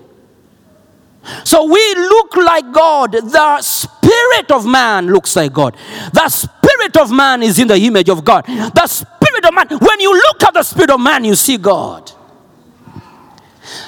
So 1.44 1.64
we 1.64 1.94
look 1.94 2.36
like 2.36 2.72
God. 2.72 3.12
The 3.12 3.62
spirit 3.62 4.50
of 4.50 4.66
man 4.66 5.06
looks 5.06 5.36
like 5.36 5.52
God. 5.52 5.76
The 6.12 6.28
spirit 6.28 6.96
of 6.96 7.12
man 7.12 7.42
is 7.42 7.58
in 7.58 7.68
the 7.68 7.76
image 7.76 8.08
of 8.08 8.24
God. 8.24 8.44
The 8.46 8.86
spirit 8.86 9.44
of 9.44 9.54
man, 9.54 9.68
when 9.78 10.00
you 10.00 10.12
look 10.12 10.42
at 10.42 10.54
the 10.54 10.62
spirit 10.62 10.90
of 10.90 11.00
man, 11.00 11.24
you 11.24 11.36
see 11.36 11.58
God. 11.58 12.10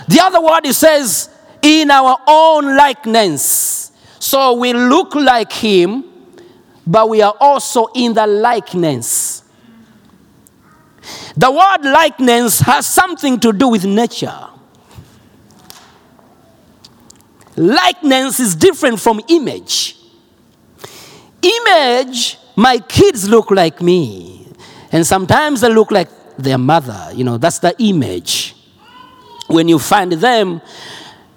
The 0.08 0.20
other 0.20 0.40
word 0.40 0.64
it 0.66 0.74
says, 0.74 1.30
in 1.60 1.90
our 1.90 2.18
own 2.26 2.76
likeness. 2.76 3.90
So 4.18 4.54
we 4.54 4.72
look 4.72 5.14
like 5.14 5.52
him, 5.52 6.04
but 6.86 7.08
we 7.08 7.22
are 7.22 7.34
also 7.40 7.88
in 7.94 8.14
the 8.14 8.26
likeness. 8.26 9.33
The 11.36 11.50
word 11.50 11.84
likeness 11.90 12.60
has 12.60 12.86
something 12.86 13.40
to 13.40 13.52
do 13.52 13.68
with 13.68 13.84
nature. 13.84 14.48
Likeness 17.56 18.40
is 18.40 18.54
different 18.54 19.00
from 19.00 19.20
image. 19.28 19.96
Image, 21.42 22.38
my 22.56 22.78
kids 22.78 23.28
look 23.28 23.50
like 23.50 23.80
me, 23.80 24.46
and 24.90 25.06
sometimes 25.06 25.60
they 25.60 25.68
look 25.68 25.90
like 25.90 26.08
their 26.36 26.58
mother. 26.58 27.10
You 27.14 27.24
know, 27.24 27.38
that's 27.38 27.58
the 27.58 27.74
image. 27.78 28.56
When 29.46 29.68
you 29.68 29.78
find 29.78 30.12
them, 30.12 30.62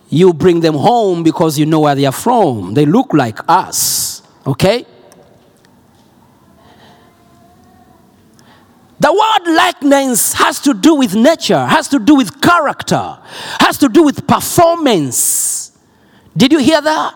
you 0.10 0.34
bring 0.34 0.62
them 0.62 0.76
home 0.76 1.24
because 1.24 1.60
you 1.60 1.66
know 1.66 1.82
where 1.82 1.96
they 1.96 2.06
are 2.06 2.12
from. 2.12 2.74
They 2.74 2.86
look 2.86 3.14
like 3.14 3.40
us, 3.48 4.22
okay? 4.46 4.86
The 9.00 9.14
word 9.14 9.54
likeness 9.54 10.34
has 10.34 10.60
to 10.62 10.74
do 10.74 10.96
with 10.96 11.14
nature, 11.14 11.66
has 11.66 11.88
to 11.90 12.00
do 12.00 12.16
with 12.16 12.42
character, 12.42 13.20
has 13.60 13.78
to 13.80 13.90
do 13.90 14.04
with 14.04 14.26
performance. 14.26 15.78
Did 16.36 16.52
you 16.52 16.60
hear 16.60 16.82
that? 16.82 17.16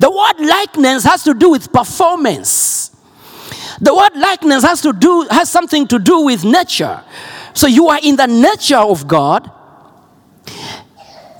The 0.00 0.10
word 0.10 0.44
likeness 0.44 1.04
has 1.04 1.22
to 1.24 1.34
do 1.34 1.50
with 1.50 1.72
performance. 1.72 2.90
The 3.80 3.94
word 3.94 4.16
likeness 4.16 4.64
has 4.64 4.80
to 4.82 4.92
do 4.92 5.26
has 5.30 5.50
something 5.50 5.86
to 5.88 5.98
do 5.98 6.22
with 6.22 6.44
nature. 6.44 7.02
So 7.54 7.66
you 7.66 7.88
are 7.88 8.00
in 8.02 8.16
the 8.16 8.26
nature 8.26 8.78
of 8.78 9.06
God. 9.06 9.50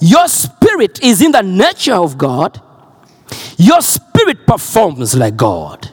Your 0.00 0.28
spirit 0.28 1.02
is 1.02 1.22
in 1.22 1.32
the 1.32 1.42
nature 1.42 1.94
of 1.94 2.16
God. 2.16 2.60
Your 3.56 3.80
spirit 3.80 4.46
performs 4.46 5.16
like 5.16 5.36
God. 5.36 5.90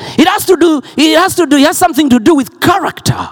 It 0.00 0.26
has 0.26 0.46
to 0.46 0.56
do, 0.56 0.80
it 0.96 1.18
has 1.18 1.34
to 1.36 1.46
do, 1.46 1.56
it 1.56 1.66
has 1.66 1.78
something 1.78 2.08
to 2.10 2.18
do 2.18 2.34
with 2.34 2.60
character. 2.60 3.28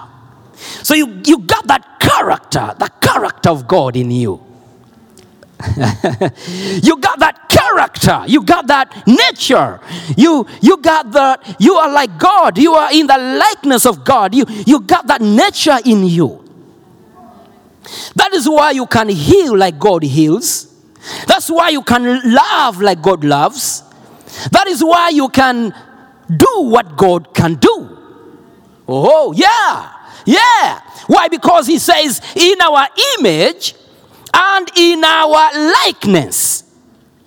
So 0.83 0.95
you, 0.95 1.21
you 1.25 1.39
got 1.39 1.67
that 1.67 2.01
character, 2.01 2.75
the 2.79 2.91
character 3.01 3.51
of 3.51 3.67
God 3.67 3.97
in 3.97 4.11
you. 4.11 4.45
you 5.77 6.97
got 7.01 7.19
that 7.19 7.47
character. 7.49 8.23
You 8.29 8.45
got 8.45 8.69
that 8.69 9.07
nature. 9.07 9.81
You 10.17 10.47
you 10.61 10.77
got 10.77 11.11
that 11.13 11.57
you 11.59 11.75
are 11.75 11.93
like 11.93 12.17
god. 12.17 12.59
You 12.59 12.75
are 12.75 12.93
in 12.93 13.09
the 13.09 13.19
likeness 13.19 13.85
of 13.85 14.05
god. 14.05 14.35
You 14.35 14.47
you 14.67 14.81
got 14.81 15.09
that 15.09 15.21
nature 15.21 15.79
in 15.85 16.05
you. 16.05 16.45
That 18.15 18.33
is 18.35 18.49
why 18.49 18.71
you 18.73 18.87
can 18.87 19.09
heal 19.09 19.57
like 19.57 19.81
god 19.81 20.05
heals. 20.05 20.73
That's 21.27 21.51
why 21.51 21.71
you 21.71 21.83
can 21.83 22.33
love 22.33 22.81
like 22.81 23.03
god 23.03 23.25
loves. 23.25 23.83
That 24.53 24.69
is 24.69 24.85
why 24.85 25.09
you 25.09 25.29
can 25.29 25.75
do 26.37 26.63
what 26.63 26.97
god 26.97 27.33
can 27.35 27.55
do 27.55 27.97
oh 28.87 29.33
yeah 29.33 29.93
yeah 30.27 30.81
why 31.07 31.29
because 31.29 31.67
he 31.67 31.79
says 31.79 32.21
in 32.37 32.61
our 32.61 32.87
image 33.19 33.75
and 34.39 34.71
in 34.77 35.05
our 35.05 35.73
likeness. 35.87 36.65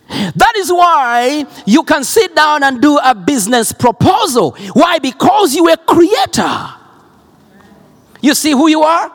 That 0.10 0.54
is 0.58 0.72
why 0.72 1.46
you 1.66 1.84
can 1.84 2.04
sit 2.04 2.36
down 2.36 2.64
and 2.64 2.82
do 2.82 2.98
a 2.98 3.16
business 3.16 3.72
proposal. 3.72 4.52
Why? 4.74 5.00
Because 5.00 5.56
you 5.56 5.68
are 5.70 5.78
creator. 5.78 6.74
You 8.22 8.34
see 8.34 8.52
who 8.52 8.68
you 8.68 8.82
are? 8.82 9.12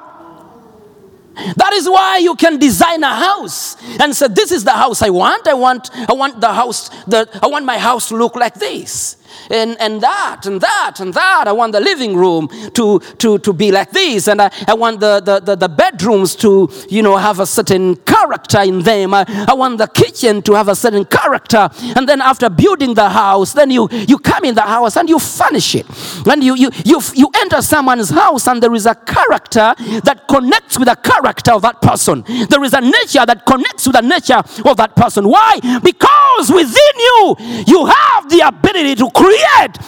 That 1.57 1.75
is 1.75 1.87
why 1.87 2.17
you 2.19 2.35
can 2.35 2.59
design 2.59 3.03
a 3.03 3.15
house 3.15 3.77
and 4.01 4.17
say, 4.17 4.29
This 4.29 4.53
is 4.53 4.65
the 4.65 4.73
house 4.73 5.03
I 5.03 5.11
want. 5.11 5.47
I 5.47 5.53
want, 5.53 5.91
I 6.09 6.15
want 6.15 6.41
the 6.41 6.53
house, 6.53 6.89
the, 7.05 7.29
I 7.43 7.47
want 7.47 7.67
my 7.67 7.79
house 7.79 8.09
to 8.09 8.17
look 8.17 8.37
like 8.37 8.55
this. 8.55 9.19
And, 9.51 9.77
and 9.81 10.01
that 10.01 10.47
and 10.47 10.61
that 10.61 11.01
and 11.01 11.15
that. 11.15 11.45
I 11.47 11.53
want 11.53 11.73
the 11.73 11.81
living 11.81 12.17
room 12.17 12.49
to, 12.75 12.99
to, 13.19 13.39
to 13.39 13.53
be 13.53 13.71
like 13.71 13.91
this. 13.91 14.29
And 14.29 14.43
I, 14.43 14.51
I 14.67 14.75
want 14.75 15.01
the, 15.01 15.21
the, 15.21 15.41
the, 15.41 15.57
the 15.57 15.69
bedrooms 15.69 16.35
to, 16.37 16.71
you 16.89 17.03
know, 17.03 17.17
have 17.17 17.41
a 17.41 17.47
certain 17.47 17.97
character 17.97 18.61
in 18.61 18.81
them. 18.81 19.15
I, 19.15 19.25
I 19.49 19.55
want 19.55 19.79
the 19.79 19.87
kitchen 19.87 20.43
to 20.43 20.55
have 20.55 20.69
a 20.69 20.75
certain 20.75 21.05
character. 21.05 21.69
And 21.97 22.09
then 22.09 22.21
after 22.21 22.49
building 22.49 22.95
the 22.95 23.09
house, 23.09 23.53
then 23.53 23.71
you, 23.71 23.89
you 23.91 24.19
come 24.19 24.45
in 24.45 24.55
the 24.55 24.63
house 24.63 24.97
and 24.97 25.09
you 25.09 25.19
furnish 25.19 25.75
it. 25.75 25.87
And 26.27 26.43
you, 26.43 26.57
you, 26.57 26.71
you, 26.85 27.01
you 27.15 27.31
enter 27.37 27.63
someone's 27.63 28.11
house 28.11 28.47
and 28.47 28.63
there 28.63 28.75
is 28.75 28.87
a 28.87 28.95
character 28.95 29.75
that 30.05 30.25
connects 30.29 30.79
with 30.79 30.89
the 30.89 30.97
character 30.97 31.53
of 31.53 31.63
that 31.63 31.81
person. 31.81 32.25
There 32.49 32.63
is 32.65 32.73
a 32.73 32.81
nature 32.81 33.25
that 33.27 33.45
connects 33.47 33.87
with 33.87 33.97
the 33.97 34.03
nature 34.03 34.43
of 34.69 34.77
that 34.77 34.95
person. 34.97 35.29
Why? 35.29 35.59
Because 35.83 36.51
within 36.51 36.95
you, 36.97 37.37
you 37.67 37.87
have 37.87 38.29
the 38.29 38.43
ability 38.47 38.95
to 38.97 39.11
create 39.11 39.26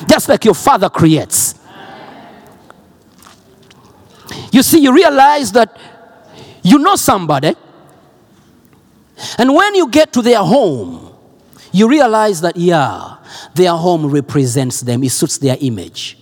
just 0.08 0.28
like 0.28 0.44
your 0.44 0.54
father 0.54 0.88
creates. 0.88 1.54
You 4.52 4.62
see, 4.62 4.80
you 4.80 4.92
realize 4.92 5.52
that 5.52 5.76
you 6.62 6.78
know 6.78 6.96
somebody, 6.96 7.54
and 9.38 9.54
when 9.54 9.74
you 9.74 9.88
get 9.88 10.12
to 10.14 10.22
their 10.22 10.38
home, 10.38 11.14
you 11.72 11.88
realize 11.88 12.40
that, 12.40 12.56
yeah, 12.56 13.16
their 13.54 13.72
home 13.72 14.06
represents 14.06 14.80
them, 14.80 15.04
it 15.04 15.10
suits 15.10 15.38
their 15.38 15.56
image. 15.60 16.18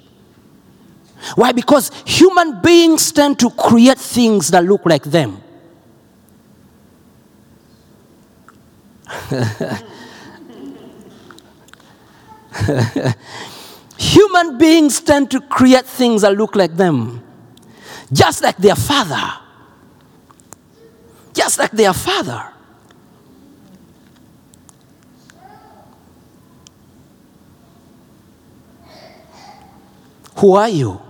Why? 1.34 1.52
Because 1.52 1.90
human 2.04 2.60
beings 2.60 3.10
tend 3.12 3.38
to 3.40 3.50
create 3.50 3.98
things 3.98 4.48
that 4.48 4.64
look 4.64 4.84
like 4.84 5.04
them. 5.04 5.42
Human 13.98 14.58
beings 14.58 15.00
tend 15.00 15.30
to 15.30 15.40
create 15.40 15.86
things 15.86 16.22
that 16.22 16.36
look 16.36 16.54
like 16.56 16.76
them, 16.76 17.22
just 18.12 18.42
like 18.42 18.56
their 18.56 18.76
father. 18.76 19.22
Just 21.32 21.58
like 21.58 21.70
their 21.72 21.92
father. 21.92 22.52
Who 30.36 30.54
are 30.54 30.68
you? 30.68 31.00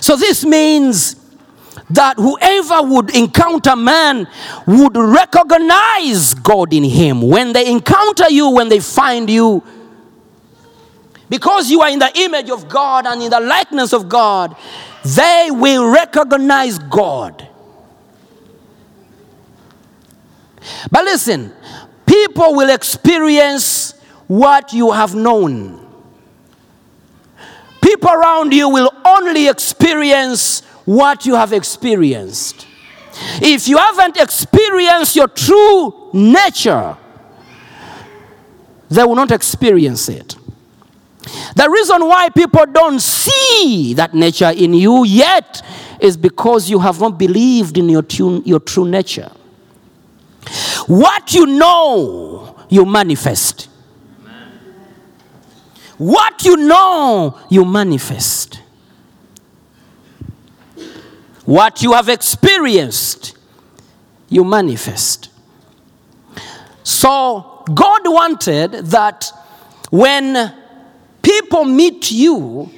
So 0.00 0.16
this 0.16 0.44
means 0.44 1.21
that 1.90 2.16
whoever 2.18 2.82
would 2.82 3.14
encounter 3.16 3.76
man 3.76 4.26
would 4.66 4.96
recognize 4.96 6.34
God 6.34 6.72
in 6.72 6.84
him. 6.84 7.22
When 7.22 7.52
they 7.52 7.70
encounter 7.70 8.28
you, 8.30 8.50
when 8.50 8.68
they 8.68 8.80
find 8.80 9.28
you, 9.28 9.62
because 11.28 11.70
you 11.70 11.80
are 11.80 11.88
in 11.88 11.98
the 11.98 12.10
image 12.14 12.50
of 12.50 12.68
God 12.68 13.06
and 13.06 13.22
in 13.22 13.30
the 13.30 13.40
likeness 13.40 13.92
of 13.92 14.08
God, 14.08 14.54
they 15.04 15.48
will 15.50 15.90
recognize 15.90 16.78
God. 16.78 17.48
But 20.90 21.04
listen, 21.04 21.52
people 22.06 22.54
will 22.54 22.70
experience 22.70 23.92
what 24.26 24.72
you 24.72 24.92
have 24.92 25.14
known. 25.14 25.78
People 27.80 28.10
around 28.10 28.52
you 28.52 28.68
will 28.68 28.92
only 29.04 29.48
experience 29.48 30.62
what 30.84 31.26
you 31.26 31.34
have 31.34 31.52
experienced. 31.52 32.66
If 33.40 33.68
you 33.68 33.76
haven't 33.76 34.16
experienced 34.16 35.16
your 35.16 35.28
true 35.28 36.10
nature, 36.12 36.96
they 38.88 39.04
will 39.04 39.14
not 39.14 39.30
experience 39.30 40.08
it. 40.08 40.36
The 41.54 41.68
reason 41.70 42.06
why 42.06 42.28
people 42.30 42.66
don't 42.66 43.00
see 43.00 43.94
that 43.94 44.12
nature 44.12 44.50
in 44.50 44.74
you 44.74 45.04
yet 45.04 45.62
is 46.00 46.16
because 46.16 46.68
you 46.68 46.78
have 46.80 47.00
not 47.00 47.18
believed 47.18 47.78
in 47.78 47.88
your, 47.88 48.02
true- 48.02 48.42
your 48.44 48.60
true 48.60 48.88
nature. 48.88 49.30
What 50.86 51.32
you 51.32 51.46
know, 51.46 52.56
you 52.68 52.84
manifest. 52.84 53.68
What 55.96 56.44
you 56.44 56.56
know, 56.56 57.38
you 57.48 57.64
manifest. 57.64 58.61
What 61.44 61.82
you 61.82 61.92
have 61.92 62.08
experienced, 62.08 63.36
you 64.28 64.44
manifest. 64.44 65.30
So, 66.84 67.64
God 67.72 68.00
wanted 68.04 68.72
that 68.86 69.30
when 69.90 70.54
people 71.22 71.64
meet 71.64 72.10
you, 72.10 72.70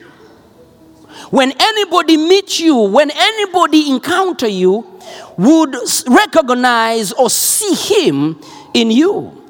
when 1.30 1.52
anybody 1.60 2.16
meets 2.16 2.60
you, 2.60 2.76
when 2.76 3.10
anybody 3.10 3.90
encounter 3.90 4.48
you, 4.48 5.00
would 5.36 5.76
recognize 6.06 7.12
or 7.12 7.30
see 7.30 7.74
him 7.74 8.40
in 8.72 8.90
you. 8.90 9.42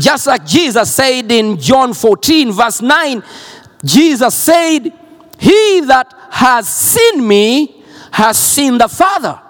Just 0.00 0.26
like 0.26 0.46
Jesus 0.46 0.94
said 0.94 1.30
in 1.32 1.58
John 1.58 1.92
14, 1.92 2.52
verse 2.52 2.80
9, 2.82 3.22
Jesus 3.84 4.34
said, 4.34 4.92
He 5.38 5.80
that 5.86 6.12
has 6.30 6.68
seen 6.68 7.26
me 7.26 7.84
has 8.12 8.36
seen 8.36 8.76
the 8.78 8.88
Father. 8.88 9.40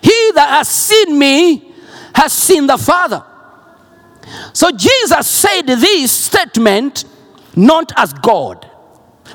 He 0.00 0.30
that 0.34 0.48
has 0.50 0.68
seen 0.68 1.18
me 1.18 1.72
has 2.14 2.32
seen 2.32 2.66
the 2.66 2.78
Father. 2.78 3.24
So 4.52 4.70
Jesus 4.70 5.26
said 5.26 5.62
this 5.62 6.12
statement 6.12 7.04
not 7.56 7.92
as 7.96 8.12
God. 8.12 8.70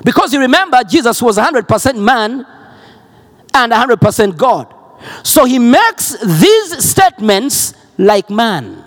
Because 0.04 0.32
you 0.32 0.40
remember, 0.40 0.82
Jesus 0.84 1.22
was 1.22 1.38
100% 1.38 1.98
man 2.02 2.46
and 3.54 3.72
100% 3.72 4.36
God. 4.36 4.74
So 5.22 5.44
he 5.44 5.58
makes 5.58 6.16
these 6.18 6.84
statements 6.84 7.74
like 7.98 8.30
man. 8.30 8.82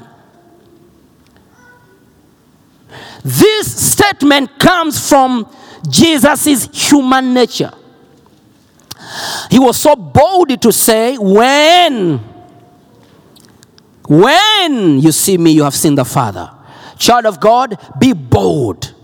This 3.23 3.91
statement 3.91 4.59
comes 4.59 5.07
from 5.07 5.47
Jesus' 5.87 6.67
human 6.89 7.33
nature. 7.33 7.71
He 9.49 9.59
was 9.59 9.77
so 9.77 9.95
bold 9.95 10.61
to 10.61 10.71
say, 10.71 11.17
When 11.17 12.19
when 14.09 14.99
you 14.99 15.11
see 15.11 15.37
me, 15.37 15.51
you 15.51 15.63
have 15.63 15.75
seen 15.75 15.93
the 15.93 16.03
Father. 16.03 16.51
Child 16.97 17.27
of 17.27 17.39
God, 17.39 17.77
be 17.99 18.13
bold. 18.13 18.95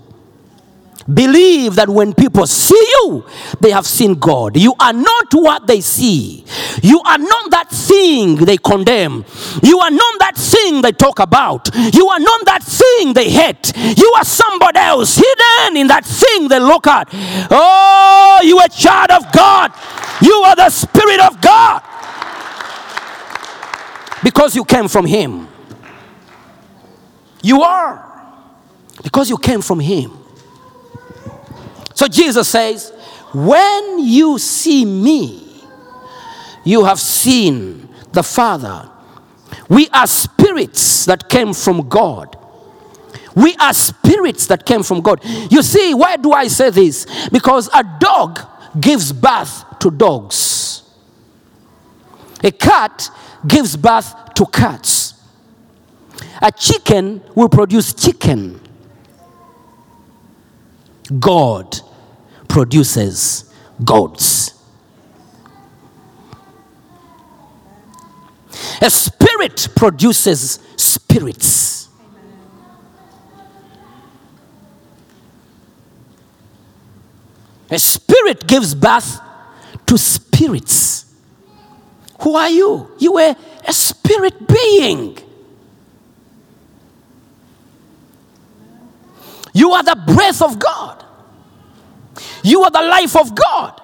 Believe 1.13 1.76
that 1.76 1.88
when 1.88 2.15
people 2.15 2.48
see 2.48 2.84
you, 3.04 3.26
they 3.62 3.70
have 3.70 3.86
seen 3.86 4.15
God. 4.15 4.58
You 4.58 4.74
are 4.80 4.94
not 4.94 5.34
what 5.34 5.68
they 5.68 5.80
see. 5.80 6.44
You 6.82 7.00
are 7.02 7.20
not 7.20 7.52
that 7.52 7.70
thing 7.70 8.38
they 8.38 8.58
condemn. 8.58 9.24
You 9.62 9.80
are 9.80 9.91
not 9.91 10.20
that 10.20 10.36
thing 10.36 10.82
they 10.82 10.91
talk 10.91 11.20
about. 11.20 11.70
You 11.76 12.10
are 12.10 12.20
not 12.20 12.46
that 12.46 12.63
thing 12.63 13.13
they 13.13 13.30
hate. 13.30 13.72
You 13.78 14.13
are 14.18 14.26
somebody 14.26 14.80
else 14.80 15.15
hidden 15.15 15.78
in 15.78 15.88
that 15.88 16.06
thing 16.06 16.48
they 16.48 16.60
look 16.60 16.88
at. 16.88 17.08
Oh, 17.52 18.41
you 18.44 18.58
are 18.58 18.65
a 18.65 18.70
child 18.70 19.12
of 19.12 19.32
God. 19.32 19.74
You 20.24 20.34
are 20.34 20.56
the 20.56 20.72
Spirit 20.72 21.20
of 21.20 21.39
God 21.39 21.84
because 24.24 24.56
you 24.56 24.65
came 24.65 24.88
from 24.88 25.06
Him. 25.06 25.48
You 27.44 27.62
are 27.62 28.04
because 29.04 29.30
you 29.30 29.38
came 29.38 29.62
from 29.62 29.80
Him. 29.80 30.25
So 31.95 32.08
Jesus 32.08 32.47
says, 32.47 32.91
When 33.34 33.99
you 33.99 34.38
see 34.38 34.86
me, 34.86 35.63
you 36.63 36.84
have 36.86 36.99
seen 36.99 37.89
the 38.12 38.21
Father. 38.21 38.89
We 39.69 39.88
are 39.89 40.05
spirits 40.05 41.05
that 41.05 41.29
came 41.29 41.53
from 41.53 41.88
God. 41.88 42.38
We 43.36 43.55
are 43.55 43.73
spirits 43.73 44.47
that 44.47 44.65
came 44.65 44.84
from 44.84 45.01
God. 45.01 45.21
You 45.23 45.62
see, 45.62 45.93
why 45.93 46.17
do 46.17 46.31
I 46.31 46.47
say 46.47 46.69
this? 46.69 47.05
Because 47.29 47.69
a 47.73 47.84
dog 47.99 48.39
gives 48.79 49.12
birth 49.12 49.63
to 49.79 49.91
dogs. 49.91 50.84
A 52.43 52.51
cat 52.51 53.10
gives 53.47 53.75
birth 53.75 54.13
to 54.36 54.45
cats. 54.45 55.13
A 56.41 56.51
chicken 56.51 57.21
will 57.34 57.49
produce 57.49 57.93
chicken. 57.93 58.60
God 61.19 61.79
produces 62.56 63.54
gods. 63.84 64.54
A 68.82 68.89
spirit 68.89 69.68
produces 69.76 70.60
spirits. 70.78 71.89
A 77.70 77.78
spirit 77.78 78.48
gives 78.48 78.74
birth 78.74 79.20
to 79.88 79.98
spirits. 79.98 81.13
Who 82.22 82.38
are 82.38 82.50
you? 82.50 82.89
You 83.00 83.15
were 83.15 83.36
a 83.68 83.74
spirit 83.74 84.48
being. 84.48 85.18
You 89.54 89.74
are 89.74 89.84
the 89.84 90.02
breath 90.08 90.41
of 90.41 90.58
God. 90.58 91.06
You 92.43 92.63
are 92.63 92.71
the 92.71 92.82
life 92.82 93.15
of 93.15 93.36
God. 93.36 93.82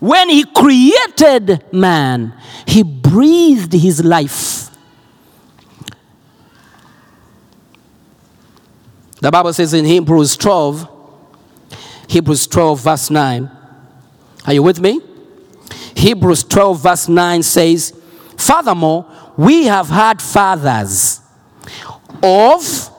When 0.00 0.28
He 0.28 0.44
created 0.44 1.64
man, 1.72 2.34
He 2.66 2.82
breathed 2.82 3.72
His 3.72 4.04
life. 4.04 4.70
The 9.20 9.30
Bible 9.30 9.52
says 9.54 9.72
in 9.72 9.86
Hebrews 9.86 10.36
12, 10.36 10.90
Hebrews 12.08 12.46
12, 12.46 12.80
verse 12.80 13.10
9. 13.10 13.50
Are 14.46 14.52
you 14.52 14.62
with 14.62 14.80
me? 14.80 15.00
Hebrews 15.96 16.44
12, 16.44 16.82
verse 16.82 17.08
9 17.08 17.42
says, 17.42 17.98
Furthermore, 18.36 19.06
we 19.36 19.64
have 19.64 19.88
had 19.88 20.20
fathers 20.20 21.20
of 22.22 22.90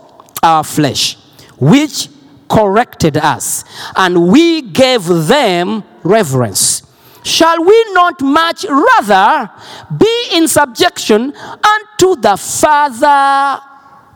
our 0.41 0.63
flesh, 0.63 1.17
which 1.59 2.09
corrected 2.49 3.17
us, 3.17 3.63
and 3.95 4.27
we 4.27 4.61
gave 4.61 5.05
them 5.05 5.83
reverence. 6.03 6.83
Shall 7.23 7.63
we 7.63 7.93
not 7.93 8.21
much 8.21 8.65
rather 8.69 9.49
be 9.97 10.27
in 10.33 10.47
subjection 10.47 11.33
unto 11.35 12.15
the 12.21 12.37
Father 12.37 13.61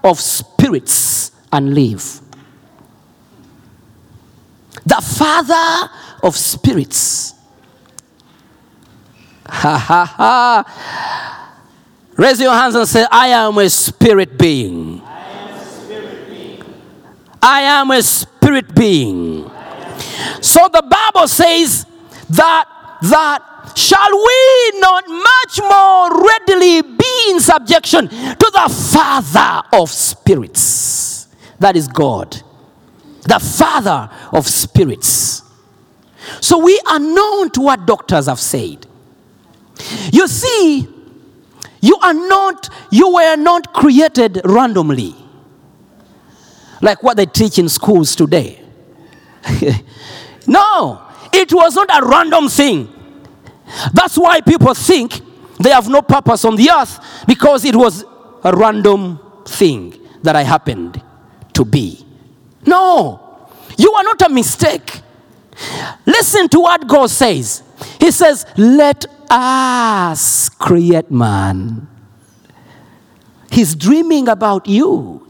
of 0.04 0.20
spirits 0.20 1.32
and 1.52 1.74
live? 1.74 2.22
The 4.86 5.02
Father 5.02 5.90
of 6.22 6.38
spirits. 6.38 7.34
Ha 9.48 9.78
ha 9.78 10.06
ha. 10.06 10.64
Raise 12.16 12.40
your 12.42 12.54
hands 12.54 12.76
and 12.76 12.88
say, 12.88 13.06
I 13.12 13.30
am 13.30 13.58
a 13.58 13.70
spirit 13.70 14.38
being. 14.38 14.99
I 17.42 17.62
am 17.62 17.92
a 17.92 18.02
spirit 18.02 18.76
being. 18.76 19.50
So 20.42 20.68
the 20.72 20.84
Bible 20.90 21.28
says 21.28 21.86
that 22.30 22.66
that 23.02 23.72
shall 23.76 24.12
we 24.12 24.80
not 24.80 25.04
much 25.08 25.60
more 25.62 26.26
readily 26.26 26.82
be 26.82 27.32
in 27.32 27.40
subjection 27.40 28.10
to 28.10 28.52
the 28.54 28.90
Father 28.94 29.68
of 29.74 29.90
spirits? 29.90 31.28
That 31.60 31.76
is 31.76 31.88
God. 31.88 32.42
The 33.24 33.40
Father 33.40 34.10
of 34.34 34.48
spirits. 34.48 35.44
So 36.42 36.58
we 36.58 36.80
are 36.88 37.00
known 37.00 37.50
to 37.52 37.62
what 37.62 37.86
doctors 37.86 38.28
have 38.28 38.40
said. 38.40 38.86
You 40.12 40.28
see, 40.28 40.88
you 41.82 41.98
are 42.02 42.14
not, 42.14 42.70
you 42.92 43.14
were 43.14 43.38
not 43.38 43.74
created 43.74 44.42
randomly 44.44 45.16
like 46.82 47.04
what 47.04 47.18
they 47.18 47.26
teach 47.26 47.60
in 47.60 47.70
schools 47.70 48.16
today. 48.16 48.60
no, 50.48 51.02
it 51.34 51.54
was 51.54 51.76
not 51.76 51.90
a 51.92 52.06
random 52.06 52.48
thing. 52.50 52.90
That's 53.94 54.18
why 54.18 54.42
people 54.42 54.74
think 54.74 55.22
they 55.60 55.70
have 55.70 55.88
no 55.90 56.02
purpose 56.02 56.46
on 56.46 56.56
the 56.56 56.70
earth 56.70 57.00
because 57.28 57.66
it 57.66 57.76
was 57.76 58.04
a 58.44 58.56
random 58.56 59.20
thing 59.46 59.94
that 60.24 60.36
I 60.36 60.44
happened 60.44 61.02
to 61.54 61.66
be. 61.66 62.06
No, 62.66 63.48
you 63.78 63.92
are 63.94 64.04
not 64.04 64.22
a 64.22 64.30
mistake. 64.30 65.02
Listen 66.06 66.48
to 66.50 66.60
what 66.62 66.88
God 66.88 67.10
says. 67.10 67.64
He 68.00 68.12
says, 68.12 68.46
Let 68.58 69.06
us 69.30 70.50
create 70.50 71.12
man. 71.12 71.88
He's 73.52 73.76
dreaming 73.76 74.28
about 74.28 74.68
you. 74.68 75.29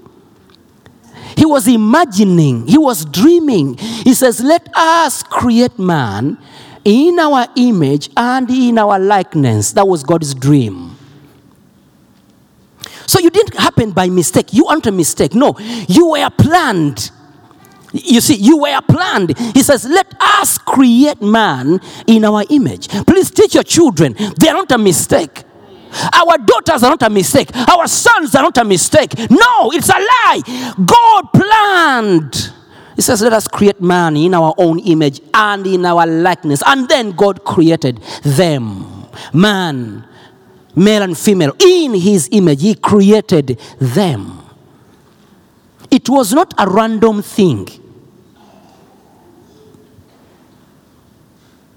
He 1.39 1.45
was 1.45 1.69
imagining, 1.69 2.67
he 2.67 2.77
was 2.77 3.05
dreaming. 3.05 3.77
He 3.77 4.13
says, 4.13 4.41
Let 4.41 4.67
us 4.75 5.23
create 5.23 5.79
man 5.79 6.37
in 6.83 7.17
our 7.17 7.47
image 7.55 8.09
and 8.17 8.51
in 8.51 8.77
our 8.77 8.99
likeness. 8.99 9.71
That 9.71 9.87
was 9.87 10.03
God's 10.03 10.33
dream. 10.33 10.97
So 13.07 13.19
you 13.19 13.29
didn't 13.29 13.57
happen 13.57 13.91
by 13.91 14.09
mistake. 14.09 14.51
You 14.51 14.65
aren't 14.65 14.87
a 14.87 14.91
mistake. 14.91 15.33
No, 15.33 15.57
you 15.87 16.09
were 16.09 16.29
planned. 16.29 17.09
You 17.93 18.19
see, 18.19 18.35
you 18.35 18.57
were 18.57 18.81
planned. 18.81 19.37
He 19.53 19.63
says, 19.63 19.85
Let 19.85 20.13
us 20.19 20.57
create 20.57 21.21
man 21.21 21.79
in 22.05 22.25
our 22.25 22.43
image. 22.49 22.89
Please 23.07 23.31
teach 23.31 23.53
your 23.53 23.63
children, 23.63 24.13
they 24.37 24.49
are 24.49 24.55
not 24.55 24.73
a 24.73 24.77
mistake. 24.77 25.45
Our 26.13 26.37
daughters 26.37 26.83
are 26.83 26.89
not 26.89 27.03
a 27.03 27.09
mistake. 27.09 27.49
Our 27.55 27.87
sons 27.87 28.35
are 28.35 28.43
not 28.43 28.57
a 28.57 28.63
mistake. 28.63 29.17
No, 29.29 29.71
it's 29.71 29.89
a 29.89 29.93
lie. 29.93 30.75
God 30.85 31.33
planned. 31.33 32.53
He 32.95 33.01
says, 33.01 33.21
Let 33.21 33.33
us 33.33 33.47
create 33.47 33.81
man 33.81 34.17
in 34.17 34.33
our 34.33 34.53
own 34.57 34.79
image 34.79 35.21
and 35.33 35.65
in 35.65 35.85
our 35.85 36.05
likeness. 36.05 36.61
And 36.65 36.87
then 36.89 37.11
God 37.11 37.43
created 37.43 38.01
them. 38.23 39.07
Man, 39.33 40.05
male 40.75 41.03
and 41.03 41.17
female, 41.17 41.53
in 41.59 41.93
his 41.93 42.29
image. 42.31 42.61
He 42.61 42.75
created 42.75 43.59
them. 43.79 44.39
It 45.89 46.09
was 46.09 46.33
not 46.33 46.53
a 46.57 46.69
random 46.69 47.21
thing. 47.21 47.67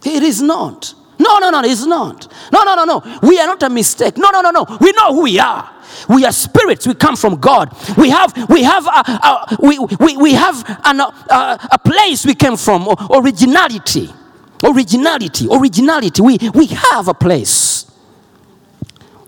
It 0.05 0.23
is 0.23 0.43
not. 0.43 0.95
No, 1.23 1.39
no, 1.39 1.51
no, 1.51 1.63
it's 1.65 1.87
not. 1.87 2.27
No, 2.53 2.65
no, 2.65 2.75
no, 2.75 2.85
no. 2.85 3.19
We 3.23 3.39
are 3.39 3.47
not 3.47 3.63
a 3.63 3.71
mistake. 3.71 4.17
No, 4.17 4.31
no, 4.31 4.41
no, 4.41 4.51
no. 4.51 4.67
We 4.81 4.93
know 4.93 5.15
who 5.15 5.23
we 5.23 5.39
are. 5.39 5.71
We 6.09 6.25
are 6.25 6.33
spirits. 6.33 6.87
We 6.87 6.95
come 6.95 7.17
from 7.17 7.37
God. 7.37 7.71
We 7.97 8.11
have, 8.11 8.49
we 8.49 8.63
have, 8.65 8.87
a, 8.87 8.91
a, 8.91 9.57
we, 9.61 9.79
we, 9.79 10.17
we 10.17 10.33
have 10.33 10.65
an, 10.85 11.01
a, 11.01 11.59
a 11.71 11.79
place 11.79 12.27
we 12.27 12.35
came 12.35 12.57
from. 12.57 12.89
Originality. 13.11 14.13
Originality. 14.65 15.47
Originality. 15.51 16.23
We, 16.23 16.39
we 16.55 16.67
have 16.67 17.09
a 17.09 17.15
place. 17.15 17.91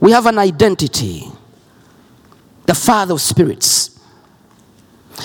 We 0.01 0.11
have 0.13 0.27
an 0.27 0.39
identity. 0.39 1.25
The 2.67 2.75
Father 2.75 3.15
of 3.15 3.21
spirits. 3.21 4.01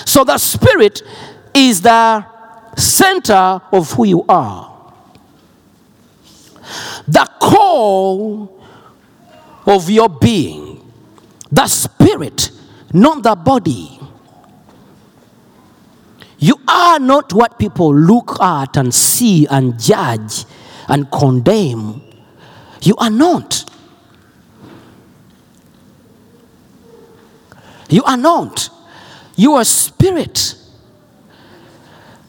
So 0.06 0.24
the 0.24 0.38
Spirit 0.38 1.02
is 1.54 1.82
the 1.82 2.24
center 2.76 3.60
of 3.72 3.90
who 3.92 4.04
you 4.04 4.24
are. 4.28 4.69
The 7.06 7.28
core 7.40 8.48
of 9.66 9.90
your 9.90 10.08
being. 10.08 10.92
The 11.50 11.66
Spirit, 11.66 12.50
not 12.92 13.22
the 13.22 13.34
body. 13.34 13.98
You 16.38 16.56
are 16.66 16.98
not 16.98 17.32
what 17.34 17.58
people 17.58 17.94
look 17.94 18.40
at 18.40 18.76
and 18.76 18.94
see 18.94 19.46
and 19.46 19.78
judge 19.78 20.46
and 20.88 21.10
condemn. 21.10 22.02
You 22.80 22.96
are 22.96 23.10
not. 23.10 23.70
You 27.90 28.02
are 28.04 28.16
not. 28.16 28.70
You 29.36 29.54
are 29.54 29.64
spirit. 29.64 30.54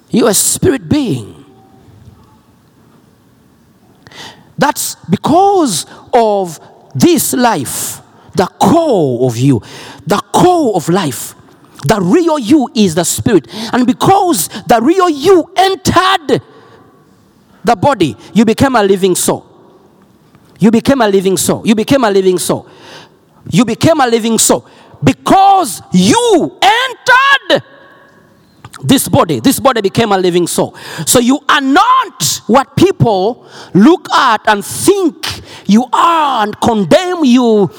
You 0.09 0.27
are 0.27 0.33
spirit 0.33 0.89
being. 0.89 1.40
That's 4.61 4.93
because 5.09 5.87
of 6.13 6.59
this 6.93 7.33
life, 7.33 7.99
the 8.35 8.45
core 8.45 9.25
of 9.25 9.35
you, 9.35 9.59
the 10.05 10.21
core 10.31 10.75
of 10.75 10.87
life. 10.87 11.33
The 11.87 11.99
real 11.99 12.37
you 12.37 12.69
is 12.75 12.93
the 12.93 13.03
spirit. 13.03 13.47
And 13.73 13.87
because 13.87 14.49
the 14.67 14.79
real 14.79 15.09
you 15.09 15.51
entered 15.55 16.43
the 17.63 17.75
body, 17.75 18.15
you 18.35 18.45
became 18.45 18.75
a 18.75 18.83
living 18.83 19.15
soul. 19.15 19.47
You 20.59 20.69
became 20.69 21.01
a 21.01 21.07
living 21.07 21.37
soul. 21.37 21.65
You 21.65 21.73
became 21.73 22.03
a 22.03 22.11
living 22.11 22.37
soul. 22.37 22.69
You 23.49 23.65
became 23.65 23.99
a 23.99 24.05
living 24.05 24.37
soul 24.37 24.67
because 25.03 25.81
you 25.91 26.55
entered 26.61 27.63
this 28.83 29.07
body. 29.07 29.39
This 29.39 29.59
body 29.59 29.81
became 29.81 30.11
a 30.11 30.17
living 30.17 30.47
soul. 30.47 30.75
So 31.05 31.19
you 31.19 31.39
are 31.47 31.61
not 31.61 32.41
what 32.47 32.75
people 32.75 33.47
look 33.73 34.11
at 34.11 34.41
and 34.47 34.65
think 34.65 35.41
you 35.65 35.85
are 35.93 36.43
and 36.43 36.59
condemn 36.59 37.23
you. 37.23 37.69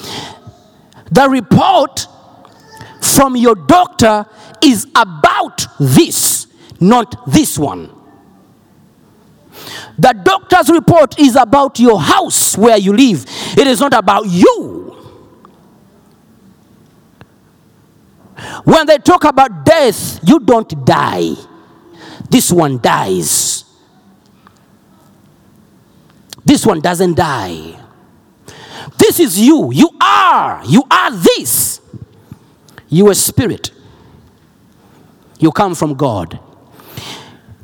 The 1.11 1.29
report 1.29 2.07
from 3.01 3.35
your 3.35 3.55
doctor 3.55 4.25
is 4.63 4.87
about 4.95 5.65
this, 5.79 6.47
not 6.79 7.31
this 7.31 7.57
one. 7.57 7.93
The 9.97 10.13
doctor's 10.23 10.69
report 10.69 11.19
is 11.19 11.35
about 11.35 11.79
your 11.79 12.01
house 12.01 12.57
where 12.57 12.77
you 12.77 12.93
live, 12.93 13.25
it 13.57 13.67
is 13.67 13.79
not 13.79 13.93
about 13.93 14.25
you. 14.25 14.82
When 18.63 18.85
they 18.85 18.97
talk 18.97 19.23
about 19.23 19.65
death, 19.65 20.19
you 20.23 20.39
don't 20.39 20.85
die. 20.85 21.33
This 22.29 22.51
one 22.51 22.79
dies. 22.79 23.65
This 26.45 26.65
one 26.65 26.81
doesn't 26.81 27.15
die. 27.15 27.79
This 28.97 29.19
is 29.19 29.39
you. 29.39 29.71
You 29.71 29.89
are. 30.01 30.63
You 30.65 30.83
are 30.89 31.11
this. 31.11 31.81
You 32.89 33.09
are 33.09 33.13
spirit. 33.13 33.71
You 35.39 35.51
come 35.51 35.75
from 35.75 35.95
God. 35.95 36.39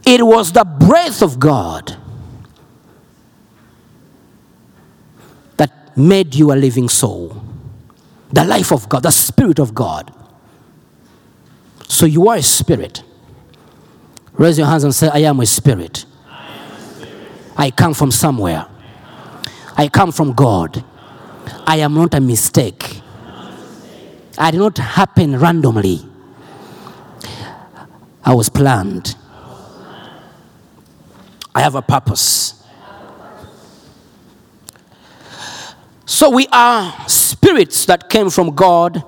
It 0.05 0.25
was 0.25 0.51
the 0.51 0.63
breath 0.63 1.21
of 1.21 1.39
God 1.39 1.95
that 5.57 5.97
made 5.97 6.35
you 6.35 6.51
a 6.51 6.55
living 6.55 6.89
soul. 6.89 7.43
The 8.31 8.43
life 8.43 8.71
of 8.71 8.87
God, 8.89 9.03
the 9.03 9.11
spirit 9.11 9.59
of 9.59 9.73
God. 9.73 10.13
So 11.89 12.05
you 12.05 12.29
are 12.29 12.37
a 12.37 12.41
spirit. 12.41 13.03
Raise 14.33 14.57
your 14.57 14.67
hands 14.67 14.85
and 14.85 14.95
say, 14.95 15.09
I 15.09 15.19
am 15.19 15.41
a 15.41 15.45
spirit. 15.45 16.05
I 17.57 17.71
come 17.71 17.93
from 17.93 18.11
somewhere. 18.11 18.67
I 19.75 19.89
come 19.89 20.13
from 20.13 20.31
God. 20.31 20.85
I 21.67 21.77
am 21.77 21.95
not 21.95 22.13
a 22.13 22.21
mistake. 22.21 23.01
I 24.37 24.51
did 24.51 24.59
not 24.59 24.77
happen 24.77 25.37
randomly. 25.37 26.05
I 28.23 28.33
was 28.33 28.47
planned. 28.47 29.15
I 31.53 31.61
have 31.61 31.75
a 31.75 31.81
purpose. 31.81 32.63
So 36.05 36.29
we 36.29 36.47
are 36.51 37.09
spirits 37.09 37.85
that 37.87 38.09
came 38.09 38.29
from 38.29 38.55
God. 38.55 39.03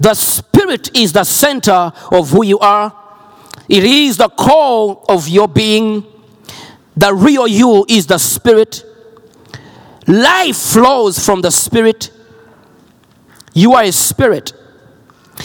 The 0.00 0.14
spirit 0.14 0.96
is 0.96 1.12
the 1.12 1.24
center 1.24 1.92
of 2.10 2.30
who 2.30 2.44
you 2.44 2.58
are. 2.58 2.94
It 3.68 3.84
is 3.84 4.16
the 4.16 4.28
core 4.28 5.02
of 5.08 5.28
your 5.28 5.48
being. 5.48 6.06
The 6.96 7.12
real 7.14 7.46
you 7.46 7.84
is 7.88 8.06
the 8.06 8.18
spirit. 8.18 8.84
Life 10.06 10.56
flows 10.56 11.24
from 11.24 11.40
the 11.40 11.50
spirit. 11.50 12.10
You 13.54 13.74
are 13.74 13.84
a 13.84 13.92
spirit. 13.92 14.52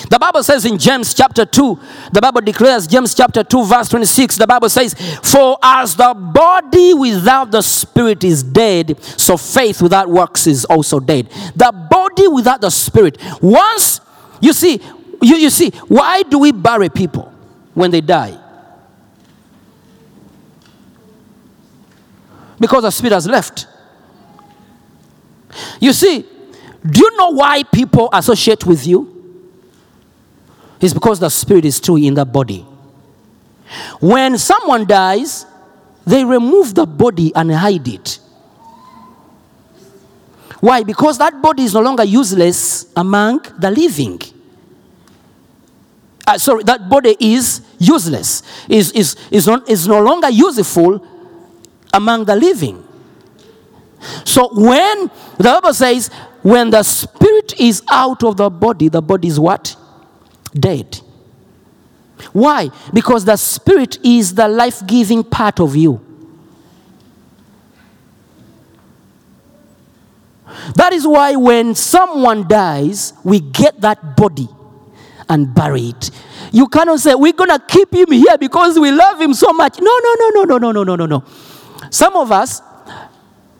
The 0.10 0.20
Bible 0.20 0.44
says 0.44 0.66
in 0.66 0.78
James 0.78 1.14
chapter 1.14 1.46
2, 1.46 1.80
the 2.12 2.22
Bible 2.22 2.42
declares, 2.42 2.86
James 2.86 3.16
chapter 3.16 3.44
2, 3.44 3.66
verse 3.66 3.90
26, 3.90 4.38
the 4.38 4.46
Bible 4.46 4.70
says, 4.70 4.94
For 5.24 5.58
as 5.64 5.96
the 5.96 6.14
body 6.14 6.94
without 6.94 7.52
the 7.52 7.62
spirit 7.62 8.24
is 8.24 8.44
dead, 8.44 9.04
so 9.04 9.36
faith 9.36 9.82
without 9.82 10.08
works 10.08 10.46
is 10.46 10.66
also 10.66 11.00
dead. 11.00 11.28
The 11.56 11.72
body 11.90 12.28
without 12.28 12.62
the 12.62 12.70
spirit. 12.70 13.18
Once, 13.42 13.99
you 14.42 14.54
see, 14.54 14.82
you, 15.22 15.36
you 15.36 15.50
see, 15.50 15.72
why 15.88 16.24
do 16.24 16.40
we 16.40 16.52
bury 16.52 16.90
people 16.90 17.32
when 17.74 17.92
they 17.92 18.02
die? 18.02 18.38
Because 22.60 22.84
the 22.84 22.92
spirit 22.92 23.14
has 23.14 23.28
left. 23.28 23.68
You 25.80 25.94
see, 25.94 26.26
do 26.86 27.00
you 27.00 27.18
know 27.18 27.30
why 27.30 27.64
people 27.64 28.10
associate 28.12 28.66
with 28.66 28.86
you? 28.86 29.16
It's 30.80 30.94
because 30.94 31.20
the 31.20 31.30
spirit 31.30 31.66
is 31.66 31.78
still 31.78 31.96
in 31.96 32.14
the 32.14 32.26
body. 32.26 32.66
When 34.00 34.38
someone 34.38 34.86
dies, 34.86 35.46
they 36.06 36.24
remove 36.24 36.74
the 36.74 36.86
body 36.86 37.34
and 37.36 37.52
hide 37.52 37.88
it. 37.88 38.20
Why? 40.60 40.84
Because 40.84 41.18
that 41.18 41.42
body 41.42 41.64
is 41.64 41.74
no 41.74 41.82
longer 41.82 42.04
useless 42.04 42.92
among 42.96 43.42
the 43.58 43.72
living. 43.72 44.22
Uh, 46.28 46.38
sorry, 46.38 46.64
that 46.64 46.90
body 46.90 47.16
is 47.20 47.62
useless, 47.80 48.44
is, 48.68 48.92
is, 48.92 49.16
is, 49.32 49.48
not, 49.48 49.68
is 49.70 49.88
no 49.88 50.02
longer 50.02 50.30
useful 50.30 51.06
among 51.94 52.26
the 52.26 52.36
living. 52.36 52.84
So 54.26 54.50
when 54.54 55.10
the 55.38 55.44
Bible 55.44 55.74
says, 55.74 56.10
when 56.42 56.70
the 56.70 56.84
spirit 56.84 57.60
is 57.60 57.82
out 57.90 58.24
of 58.24 58.38
the 58.38 58.50
body, 58.50 58.90
the 58.90 59.02
body 59.02 59.28
is 59.28 59.40
what? 59.40 59.76
Dead. 60.54 61.00
Why? 62.32 62.70
Because 62.94 63.26
the 63.26 63.38
spirit 63.38 63.98
is 64.04 64.34
the 64.36 64.48
life 64.48 64.86
giving 64.86 65.24
part 65.24 65.60
of 65.60 65.76
you. 65.76 66.09
That 70.76 70.94
is 70.94 71.06
why 71.08 71.36
when 71.36 71.76
someone 71.76 72.48
dies, 72.48 73.14
we 73.24 73.40
get 73.40 73.82
that 73.82 74.16
body 74.16 74.48
and 75.28 75.54
bury 75.54 75.90
it. 75.90 76.12
You 76.52 76.68
cannot 76.68 77.00
say, 77.00 77.16
We're 77.16 77.34
going 77.34 77.50
to 77.50 77.60
keep 77.68 77.94
him 77.94 78.12
here 78.12 78.38
because 78.38 78.78
we 78.80 78.92
love 78.92 79.22
him 79.22 79.34
so 79.34 79.54
much. 79.54 79.80
No, 79.80 80.00
no, 80.04 80.16
no, 80.20 80.30
no, 80.30 80.44
no, 80.44 80.58
no, 80.58 80.72
no, 80.72 80.84
no, 80.84 80.96
no, 80.96 81.06
no. 81.06 81.24
Some 81.90 82.16
of 82.16 82.32
us, 82.32 82.62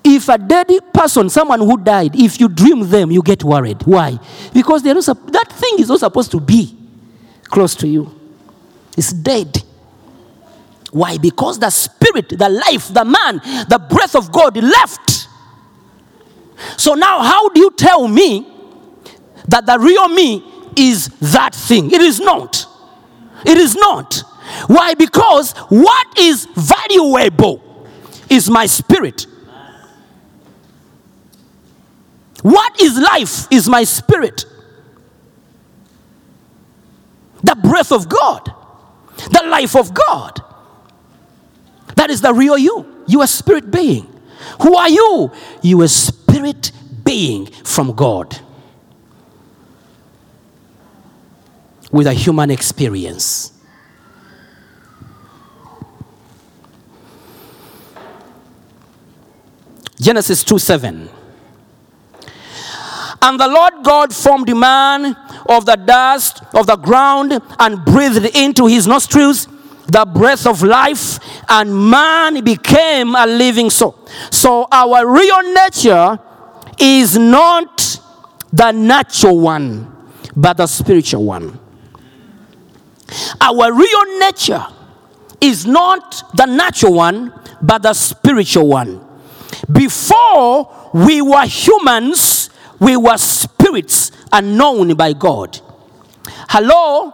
if 0.04 0.30
a 0.30 0.38
dead 0.38 0.68
person, 0.94 1.30
someone 1.30 1.60
who 1.60 1.78
died, 1.78 2.16
if 2.16 2.40
you 2.40 2.48
dream 2.48 2.88
them, 2.90 3.12
you 3.12 3.22
get 3.22 3.44
worried. 3.44 3.82
Why? 3.84 4.20
Because 4.54 4.82
they're 4.82 4.96
not, 4.96 5.06
that 5.32 5.52
thing 5.52 5.80
is 5.80 5.90
not 5.90 6.00
supposed 6.00 6.32
to 6.32 6.40
be 6.40 6.76
close 7.44 7.76
to 7.76 7.88
you. 7.88 8.14
It's 8.98 9.14
dead. 9.14 9.64
Why? 10.92 11.18
Because 11.18 11.60
the 11.60 11.70
spirit, 11.70 12.30
the 12.30 12.50
life, 12.50 12.94
the 12.94 13.06
man, 13.06 13.38
the 13.70 13.86
breath 13.90 14.16
of 14.16 14.32
God 14.32 14.58
left. 14.58 15.09
So 16.78 16.94
now, 16.94 17.20
how 17.20 17.50
do 17.50 17.60
you 17.60 17.72
tell 17.72 18.08
me 18.08 18.48
that 19.48 19.66
the 19.66 19.80
real 19.80 20.08
me 20.10 20.44
is 20.76 21.08
that 21.20 21.56
thing? 21.56 21.92
It 21.92 22.02
is 22.02 22.20
not. 22.20 22.66
It 23.46 23.58
is 23.58 23.76
not. 23.76 24.24
Why? 24.68 24.94
Because 24.94 25.54
what 25.70 26.20
is 26.20 26.48
valuable 26.56 27.88
is 28.30 28.50
my 28.50 28.66
spirit. 28.66 29.26
What 32.42 32.80
is 32.82 32.98
life 32.98 33.48
is 33.52 33.68
my 33.68 33.84
spirit. 33.84 34.46
The 37.44 37.56
breath 37.56 37.92
of 37.92 38.10
God, 38.10 38.54
the 39.32 39.44
life 39.48 39.76
of 39.76 39.94
God. 39.94 40.42
That 41.96 42.10
is 42.10 42.22
the 42.22 42.34
real 42.34 42.58
you. 42.58 43.04
You 43.08 43.22
are 43.22 43.28
spirit 43.28 43.72
being. 43.72 44.08
Who 44.62 44.76
are 44.76 44.90
you? 44.90 45.32
You 45.62 45.82
are 45.82 45.88
spirit 45.88 46.19
being 47.04 47.46
from 47.48 47.94
God 47.94 48.40
with 51.92 52.08
a 52.08 52.14
human 52.14 52.52
experience. 52.52 53.54
Genesis 60.00 60.44
2 60.44 60.60
7. 60.60 61.10
And 63.22 63.40
the 63.40 63.48
Lord 63.48 63.84
God 63.84 64.14
formed 64.14 64.56
man 64.56 65.16
of 65.50 65.66
the 65.66 65.76
dust 65.76 66.42
of 66.54 66.68
the 66.68 66.78
ground 66.78 67.38
and 67.60 67.84
breathed 67.84 68.26
into 68.36 68.68
his 68.68 68.88
nostrils 68.88 69.48
the 69.92 70.06
breath 70.06 70.46
of 70.46 70.62
life, 70.62 71.20
and 71.50 71.90
man 71.90 72.44
became 72.44 73.16
a 73.16 73.26
living 73.26 73.70
soul. 73.70 74.08
So, 74.32 74.68
our 74.72 75.08
real 75.12 75.54
nature 75.54 76.20
is 76.80 77.18
not 77.18 78.00
the 78.52 78.72
natural 78.72 79.40
one, 79.40 79.96
but 80.36 80.58
the 80.58 80.68
spiritual 80.68 81.26
one. 81.26 81.60
Our 83.42 83.74
real 83.74 84.20
nature 84.20 84.66
is 85.42 85.66
not 85.66 86.24
the 86.36 86.46
natural 86.46 86.94
one, 86.94 87.34
but 87.62 87.82
the 87.82 87.94
spiritual 87.94 88.68
one. 88.68 89.06
Before 89.72 90.92
we 90.94 91.22
were 91.22 91.46
humans, 91.46 92.50
we 92.80 92.96
were 92.98 93.18
spirits 93.18 94.12
unknown 94.32 94.96
by 94.96 95.14
God. 95.14 95.60
Hello? 96.50 97.14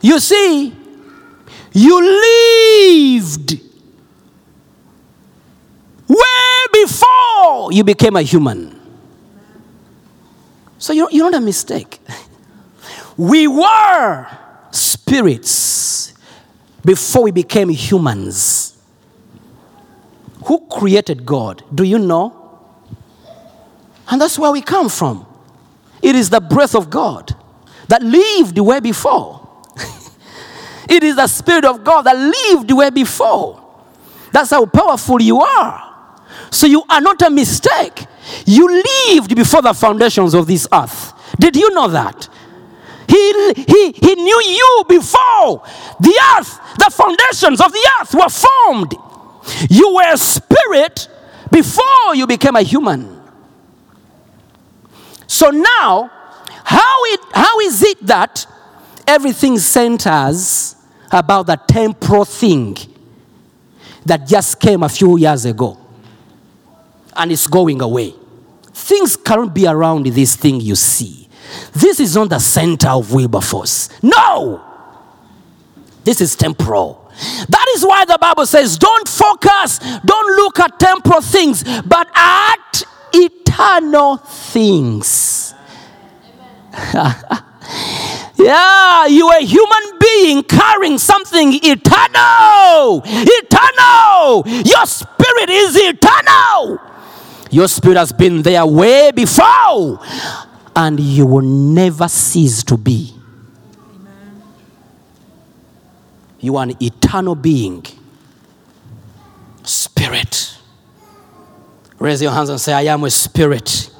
You 0.00 0.18
see, 0.18 0.74
you 1.72 2.00
lived 2.02 3.60
way 6.08 6.82
before 6.84 7.72
you 7.72 7.84
became 7.84 8.16
a 8.16 8.22
human. 8.22 8.80
So 10.78 10.92
you're, 10.92 11.10
you're 11.10 11.30
not 11.30 11.40
a 11.40 11.44
mistake. 11.44 12.00
We 13.16 13.48
were 13.48 14.26
spirits 14.70 16.12
before 16.84 17.22
we 17.24 17.30
became 17.30 17.70
humans. 17.70 18.76
Who 20.44 20.66
created 20.68 21.24
God? 21.24 21.64
Do 21.74 21.82
you 21.82 21.98
know? 21.98 22.60
And 24.08 24.20
that's 24.20 24.38
where 24.38 24.52
we 24.52 24.60
come 24.60 24.88
from. 24.88 25.26
It 26.02 26.14
is 26.14 26.30
the 26.30 26.40
breath 26.40 26.74
of 26.74 26.90
God 26.90 27.34
that 27.88 28.02
lived 28.02 28.58
way 28.58 28.80
before. 28.80 29.48
it 30.88 31.02
is 31.02 31.16
the 31.16 31.26
Spirit 31.26 31.64
of 31.64 31.82
God 31.82 32.02
that 32.02 32.16
lived 32.16 32.70
way 32.70 32.90
before. 32.90 33.62
That's 34.30 34.50
how 34.50 34.66
powerful 34.66 35.20
you 35.20 35.40
are. 35.40 35.85
So 36.50 36.66
you 36.66 36.82
are 36.88 37.00
not 37.00 37.22
a 37.22 37.30
mistake. 37.30 38.06
You 38.44 38.82
lived 39.08 39.34
before 39.34 39.62
the 39.62 39.72
foundations 39.74 40.34
of 40.34 40.46
this 40.46 40.66
earth. 40.72 41.12
Did 41.38 41.56
you 41.56 41.70
know 41.70 41.88
that? 41.88 42.28
He, 43.08 43.52
he, 43.54 43.92
he 43.92 44.14
knew 44.16 44.42
you 44.42 44.84
before 44.88 45.62
the 46.00 46.20
earth, 46.36 46.60
the 46.78 46.90
foundations 46.90 47.60
of 47.60 47.72
the 47.72 47.90
earth 48.00 48.14
were 48.14 48.28
formed. 48.28 48.94
You 49.70 49.94
were 49.94 50.12
a 50.12 50.16
spirit 50.16 51.08
before 51.50 52.14
you 52.14 52.26
became 52.26 52.56
a 52.56 52.62
human. 52.62 53.20
So 55.28 55.50
now, 55.50 56.10
how, 56.64 57.04
it, 57.04 57.20
how 57.32 57.60
is 57.60 57.82
it 57.82 58.06
that 58.06 58.46
everything 59.06 59.58
centers 59.58 60.74
about 61.12 61.46
the 61.46 61.56
temporal 61.56 62.24
thing 62.24 62.76
that 64.04 64.26
just 64.26 64.58
came 64.58 64.82
a 64.82 64.88
few 64.88 65.16
years 65.16 65.44
ago 65.44 65.85
and 67.16 67.32
it's 67.32 67.46
going 67.46 67.80
away? 67.82 68.14
Things 68.72 69.16
can't 69.16 69.52
be 69.54 69.66
around 69.66 70.06
this 70.06 70.36
thing 70.36 70.60
you 70.60 70.76
see. 70.76 71.28
This 71.72 72.00
is 72.00 72.14
not 72.14 72.30
the 72.30 72.38
center 72.38 72.88
of 72.88 73.12
Wilberforce. 73.12 73.88
No! 74.02 74.62
This 76.04 76.20
is 76.20 76.36
temporal. 76.36 77.10
That 77.48 77.66
is 77.74 77.84
why 77.84 78.04
the 78.04 78.18
Bible 78.20 78.46
says, 78.46 78.78
don't 78.78 79.08
focus, 79.08 79.78
don't 80.04 80.36
look 80.36 80.60
at 80.60 80.78
temporal 80.78 81.22
things, 81.22 81.64
but 81.82 82.08
at 82.14 82.82
eternal 83.12 84.18
things. 84.18 85.54
yeah, 88.36 89.06
you 89.06 89.26
are 89.28 89.38
a 89.38 89.44
human 89.44 89.98
being 89.98 90.42
carrying 90.42 90.98
something 90.98 91.54
eternal. 91.54 93.02
Eternal. 93.04 94.44
Your 94.46 94.86
spirit 94.86 95.48
is 95.48 95.76
eternal. 95.76 96.55
Your 97.56 97.68
spirit 97.68 97.96
has 97.96 98.12
been 98.12 98.42
there 98.42 98.66
way 98.66 99.12
before, 99.12 99.98
and 100.76 101.00
you 101.00 101.24
will 101.24 101.40
never 101.40 102.06
cease 102.06 102.62
to 102.64 102.76
be. 102.76 103.14
You 106.38 106.58
are 106.58 106.64
an 106.64 106.76
eternal 106.82 107.34
being. 107.34 107.82
Spirit. 109.62 110.58
Raise 111.98 112.20
your 112.20 112.30
hands 112.30 112.50
and 112.50 112.60
say, 112.60 112.74
I 112.74 112.82
am 112.92 113.04
a 113.04 113.10
spirit. 113.10 113.90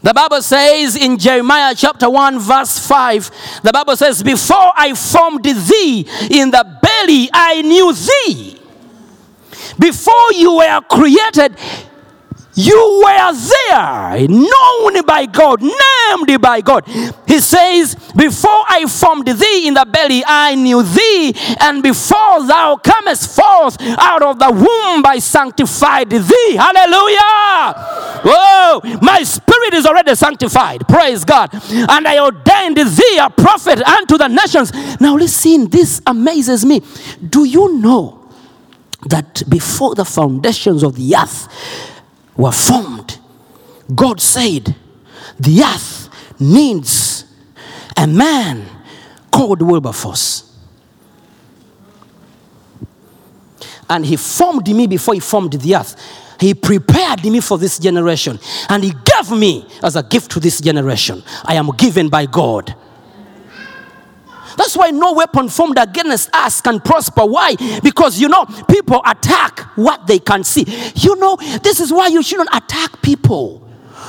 The 0.00 0.14
Bible 0.14 0.42
says 0.42 0.94
in 0.94 1.18
Jeremiah 1.18 1.74
chapter 1.76 2.08
1, 2.08 2.38
verse 2.38 2.78
5, 2.86 3.62
the 3.64 3.72
Bible 3.72 3.96
says, 3.96 4.22
Before 4.22 4.70
I 4.76 4.94
formed 4.94 5.44
thee 5.44 6.06
in 6.30 6.52
the 6.52 6.78
belly, 6.80 7.28
I 7.32 7.62
knew 7.62 7.92
thee. 7.92 8.60
Before 9.78 10.32
you 10.32 10.56
were 10.56 10.80
created, 10.88 11.56
you 12.56 13.02
were 13.04 13.32
there, 13.32 14.28
known 14.28 15.04
by 15.04 15.26
God, 15.26 15.60
named 15.60 16.40
by 16.40 16.60
God. 16.60 16.86
He 17.26 17.40
says, 17.40 17.96
Before 18.14 18.62
I 18.68 18.86
formed 18.86 19.26
thee 19.26 19.66
in 19.66 19.74
the 19.74 19.84
belly, 19.84 20.22
I 20.24 20.54
knew 20.54 20.82
thee, 20.82 21.34
and 21.60 21.82
before 21.82 22.46
thou 22.46 22.76
comest 22.76 23.34
forth 23.34 23.76
out 23.82 24.22
of 24.22 24.38
the 24.38 24.52
womb, 24.52 25.04
I 25.04 25.18
sanctified 25.18 26.10
thee. 26.10 26.56
Hallelujah! 26.56 27.74
Whoa, 28.24 28.98
my 29.02 29.24
spirit 29.24 29.74
is 29.74 29.84
already 29.84 30.14
sanctified. 30.14 30.86
Praise 30.86 31.24
God. 31.24 31.50
And 31.52 32.06
I 32.06 32.20
ordained 32.20 32.76
thee 32.76 33.18
a 33.20 33.30
prophet 33.30 33.82
unto 33.82 34.16
the 34.16 34.28
nations. 34.28 34.72
Now, 35.00 35.16
listen, 35.16 35.68
this 35.68 36.00
amazes 36.06 36.64
me. 36.64 36.82
Do 37.28 37.44
you 37.44 37.74
know 37.78 38.23
that 39.06 39.42
before 39.48 39.94
the 39.94 40.04
foundations 40.04 40.82
of 40.82 40.96
the 40.96 41.14
earth, 41.16 41.48
were 42.36 42.52
formed, 42.52 43.18
God 43.94 44.20
said, 44.20 44.74
the 45.38 45.62
earth 45.62 46.08
needs 46.40 47.24
a 47.96 48.06
man 48.06 48.66
called 49.30 49.62
Wilberforce. 49.62 50.50
And 53.88 54.06
he 54.06 54.16
formed 54.16 54.66
me 54.68 54.86
before 54.86 55.14
he 55.14 55.20
formed 55.20 55.52
the 55.52 55.76
earth. 55.76 55.96
He 56.40 56.54
prepared 56.54 57.24
me 57.24 57.40
for 57.40 57.58
this 57.58 57.78
generation 57.78 58.38
and 58.68 58.82
He 58.82 58.92
gave 59.04 59.30
me 59.30 59.68
as 59.82 59.96
a 59.96 60.02
gift 60.02 60.30
to 60.32 60.40
this 60.40 60.60
generation. 60.60 61.22
I 61.44 61.54
am 61.54 61.70
given 61.76 62.08
by 62.08 62.26
God. 62.26 62.74
That's 64.56 64.76
why 64.76 64.90
no 64.90 65.12
weapon 65.12 65.48
formed 65.48 65.78
against 65.78 66.34
us 66.34 66.60
can 66.60 66.80
prosper. 66.80 67.24
Why? 67.24 67.56
Because 67.82 68.20
you 68.20 68.28
know, 68.28 68.44
people 68.68 69.00
attack 69.06 69.60
what 69.76 70.06
they 70.06 70.18
can 70.18 70.44
see. 70.44 70.64
You 70.94 71.16
know, 71.16 71.36
this 71.62 71.80
is 71.80 71.92
why 71.92 72.08
you 72.08 72.22
shouldn't 72.22 72.50
attack 72.52 73.02
people. 73.02 73.68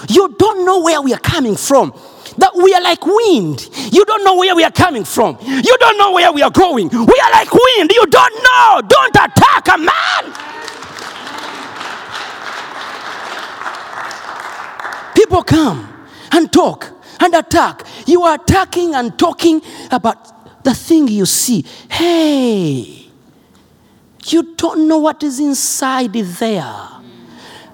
You 0.10 0.36
don't 0.38 0.66
know 0.66 0.82
where 0.82 1.02
we 1.02 1.14
are 1.14 1.20
coming 1.20 1.56
from. 1.56 1.94
That 2.38 2.54
we 2.56 2.74
are 2.74 2.82
like 2.82 3.06
wind. 3.06 3.70
You 3.94 4.04
don't 4.04 4.24
know 4.26 4.36
where 4.36 4.56
we 4.56 4.64
are 4.64 4.72
coming 4.72 5.06
from. 5.06 5.38
You 5.42 5.78
don't 5.80 5.98
know 5.98 6.12
where 6.12 6.32
we 6.34 6.42
are 6.42 6.52
going. 6.52 6.90
We 6.90 6.98
are 6.98 7.32
like 7.32 7.52
wind. 7.52 7.92
You 7.92 8.06
don't 8.08 8.34
know. 8.44 8.82
Don't 8.88 9.16
attack 9.16 9.68
a 9.74 9.78
man. 9.78 10.34
People 15.16 15.44
come 15.44 15.88
and 16.32 16.52
talk 16.52 16.92
and 17.22 17.34
attack. 17.34 17.88
You 18.06 18.24
are 18.24 18.36
attacking 18.36 18.96
and 18.96 19.18
talking 19.18 19.62
about 19.92 20.35
the 20.66 20.74
thing 20.74 21.08
you 21.08 21.26
see. 21.26 21.64
Hey, 21.90 23.06
you 24.26 24.56
don't 24.56 24.88
know 24.88 24.98
what 24.98 25.24
is 25.24 25.40
inside 25.40 26.14
there. 26.14 26.90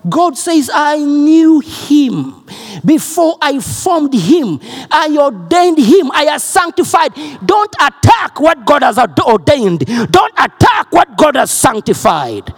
God 0.08 0.38
says, 0.38 0.70
I 0.74 0.98
knew 0.98 1.60
him 1.60 2.44
before 2.84 3.38
I 3.42 3.60
formed 3.60 4.14
him. 4.14 4.60
I 4.92 5.16
ordained 5.18 5.78
him. 5.78 6.12
I 6.12 6.24
have 6.24 6.42
sanctified. 6.42 7.14
Don't 7.46 7.74
attack 7.80 8.40
what 8.40 8.66
God 8.66 8.82
has 8.82 8.98
ordained. 8.98 9.86
Don't 10.12 10.34
attack 10.38 10.92
what 10.92 11.16
God 11.18 11.36
has 11.36 11.52
sanctified. 11.52 12.54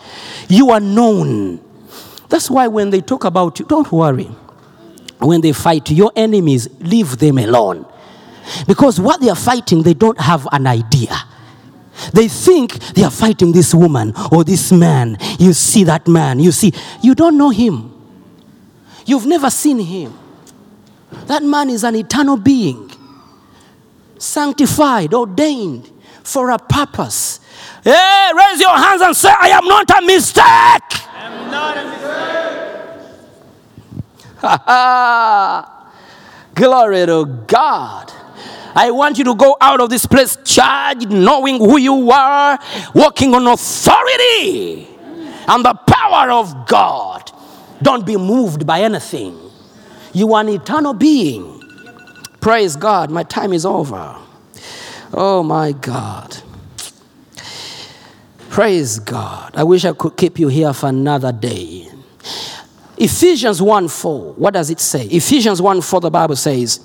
You 0.47 0.71
are 0.71 0.79
known. 0.79 1.59
That's 2.29 2.49
why 2.49 2.67
when 2.67 2.89
they 2.89 3.01
talk 3.01 3.25
about 3.25 3.59
you, 3.59 3.65
don't 3.65 3.91
worry. 3.91 4.31
When 5.19 5.41
they 5.41 5.51
fight 5.51 5.91
your 5.91 6.11
enemies, 6.15 6.69
leave 6.79 7.19
them 7.19 7.37
alone. 7.37 7.85
Because 8.67 8.99
what 8.99 9.21
they 9.21 9.29
are 9.29 9.35
fighting, 9.35 9.83
they 9.83 9.93
don't 9.93 10.19
have 10.19 10.47
an 10.51 10.67
idea. 10.67 11.15
They 12.11 12.27
think 12.27 12.79
they 12.93 13.03
are 13.03 13.11
fighting 13.11 13.51
this 13.51 13.73
woman 13.73 14.13
or 14.31 14.43
this 14.43 14.71
man. 14.71 15.17
You 15.39 15.53
see 15.53 15.83
that 15.83 16.07
man, 16.07 16.39
you 16.39 16.51
see, 16.51 16.73
you 17.01 17.13
don't 17.15 17.37
know 17.37 17.49
him. 17.49 17.91
You've 19.05 19.25
never 19.25 19.49
seen 19.49 19.79
him. 19.79 20.17
That 21.27 21.43
man 21.43 21.69
is 21.69 21.83
an 21.83 21.95
eternal 21.95 22.37
being, 22.37 22.89
sanctified, 24.17 25.13
ordained 25.13 25.91
for 26.23 26.49
a 26.49 26.57
purpose. 26.57 27.39
Hey, 27.83 28.31
raise 28.35 28.59
your 28.59 28.75
hands 28.75 29.01
and 29.01 29.15
say, 29.15 29.29
I 29.29 29.49
am 29.49 29.65
not 29.65 29.89
a 29.91 30.01
mistake. 30.05 30.41
I 30.41 30.81
am 31.19 31.51
not 31.51 31.77
a 31.77 31.83
mistake. 35.65 36.55
Glory 36.55 37.05
to 37.05 37.25
God. 37.47 38.11
I 38.75 38.91
want 38.91 39.17
you 39.17 39.23
to 39.25 39.35
go 39.35 39.55
out 39.61 39.81
of 39.81 39.89
this 39.89 40.05
place 40.05 40.37
charged, 40.43 41.09
knowing 41.09 41.57
who 41.57 41.77
you 41.77 42.11
are, 42.11 42.59
walking 42.93 43.33
on 43.35 43.47
authority 43.47 44.87
and 45.47 45.65
the 45.65 45.73
power 45.73 46.31
of 46.31 46.67
God. 46.67 47.31
Don't 47.81 48.05
be 48.05 48.17
moved 48.17 48.65
by 48.65 48.81
anything. 48.81 49.37
You 50.13 50.33
are 50.33 50.41
an 50.41 50.49
eternal 50.49 50.93
being. 50.93 51.61
Praise 52.39 52.75
God. 52.75 53.09
My 53.09 53.23
time 53.23 53.53
is 53.53 53.65
over. 53.65 54.17
Oh 55.13 55.43
my 55.43 55.71
God. 55.73 56.37
Praise 58.49 58.99
God. 58.99 59.53
I 59.55 59.63
wish 59.63 59.83
I 59.85 59.93
could 59.93 60.15
keep 60.15 60.39
you 60.39 60.47
here 60.47 60.73
for 60.73 60.87
another 60.89 61.31
day. 61.31 61.87
Ephesians 62.97 63.61
1 63.61 63.87
4. 63.87 64.33
What 64.33 64.53
does 64.53 64.69
it 64.69 64.79
say? 64.79 65.05
Ephesians 65.05 65.61
1 65.61 65.81
4, 65.81 66.01
the 66.01 66.11
Bible 66.11 66.35
says, 66.35 66.79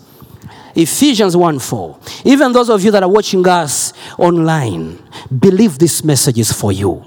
Ephesians 0.74 1.36
1 1.36 1.58
4. 1.58 2.00
Even 2.24 2.52
those 2.52 2.70
of 2.70 2.82
you 2.82 2.90
that 2.90 3.02
are 3.02 3.10
watching 3.10 3.46
us 3.46 3.92
online, 4.18 4.98
believe 5.38 5.78
this 5.78 6.04
message 6.04 6.38
is 6.38 6.52
for 6.52 6.72
you. 6.72 7.04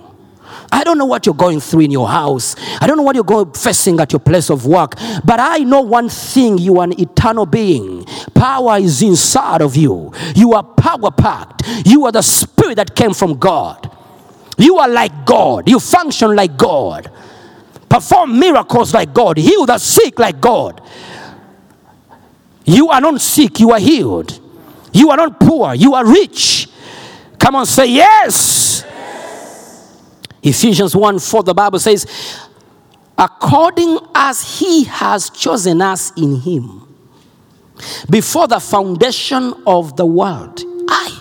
I 0.72 0.84
don't 0.84 0.98
know 0.98 1.06
what 1.06 1.26
you're 1.26 1.36
going 1.36 1.60
through 1.60 1.82
in 1.82 1.92
your 1.92 2.08
house. 2.08 2.56
I 2.80 2.88
don't 2.88 2.96
know 2.96 3.04
what 3.04 3.16
you're 3.16 3.26
going 3.26 3.52
facing 3.52 4.00
at 4.00 4.14
your 4.14 4.22
place 4.22 4.50
of 4.50 4.66
work. 4.66 4.96
But 5.24 5.40
I 5.40 5.60
know 5.60 5.82
one 5.82 6.08
thing 6.08 6.58
you 6.58 6.80
are 6.80 6.86
an 6.86 7.00
eternal 7.00 7.46
being. 7.46 8.06
Power 8.34 8.78
is 8.78 9.02
inside 9.02 9.62
of 9.62 9.76
you. 9.76 10.14
You 10.34 10.54
are 10.54 10.64
power 10.64 11.12
packed. 11.12 11.64
You 11.86 12.06
are 12.06 12.12
the 12.12 12.22
spirit 12.22 12.76
that 12.76 12.96
came 12.96 13.14
from 13.14 13.38
God. 13.38 13.92
You 14.58 14.78
are 14.78 14.88
like 14.88 15.26
God. 15.26 15.68
You 15.68 15.80
function 15.80 16.36
like 16.36 16.56
God. 16.56 17.12
Perform 17.90 18.40
miracles 18.40 18.94
like 18.94 19.14
God. 19.14 19.38
Heal 19.38 19.66
the 19.66 19.78
sick 19.78 20.18
like 20.18 20.40
God. 20.40 20.82
You 22.66 22.90
are 22.90 23.02
not 23.02 23.20
sick, 23.22 23.60
you 23.60 23.72
are 23.72 23.80
healed. 23.80 24.40
You 24.94 25.10
are 25.10 25.18
not 25.18 25.40
poor, 25.40 25.74
you 25.74 25.94
are 25.94 26.06
rich. 26.06 26.68
Come 27.40 27.56
on, 27.56 27.66
say 27.66 27.88
yes. 27.88 28.86
Ephesians 30.44 30.96
1 30.96 31.20
4, 31.20 31.44
the 31.44 31.54
Bible 31.54 31.80
says, 31.80 32.06
according 33.18 34.00
as 34.16 34.60
he 34.60 34.84
has 34.86 35.30
chosen 35.30 35.82
us 35.82 36.12
in 36.18 36.36
him 36.38 36.88
before 38.10 38.48
the 38.48 38.60
foundation 38.60 39.54
of 39.66 39.96
the 39.96 40.06
world. 40.06 40.62
I. 40.90 41.18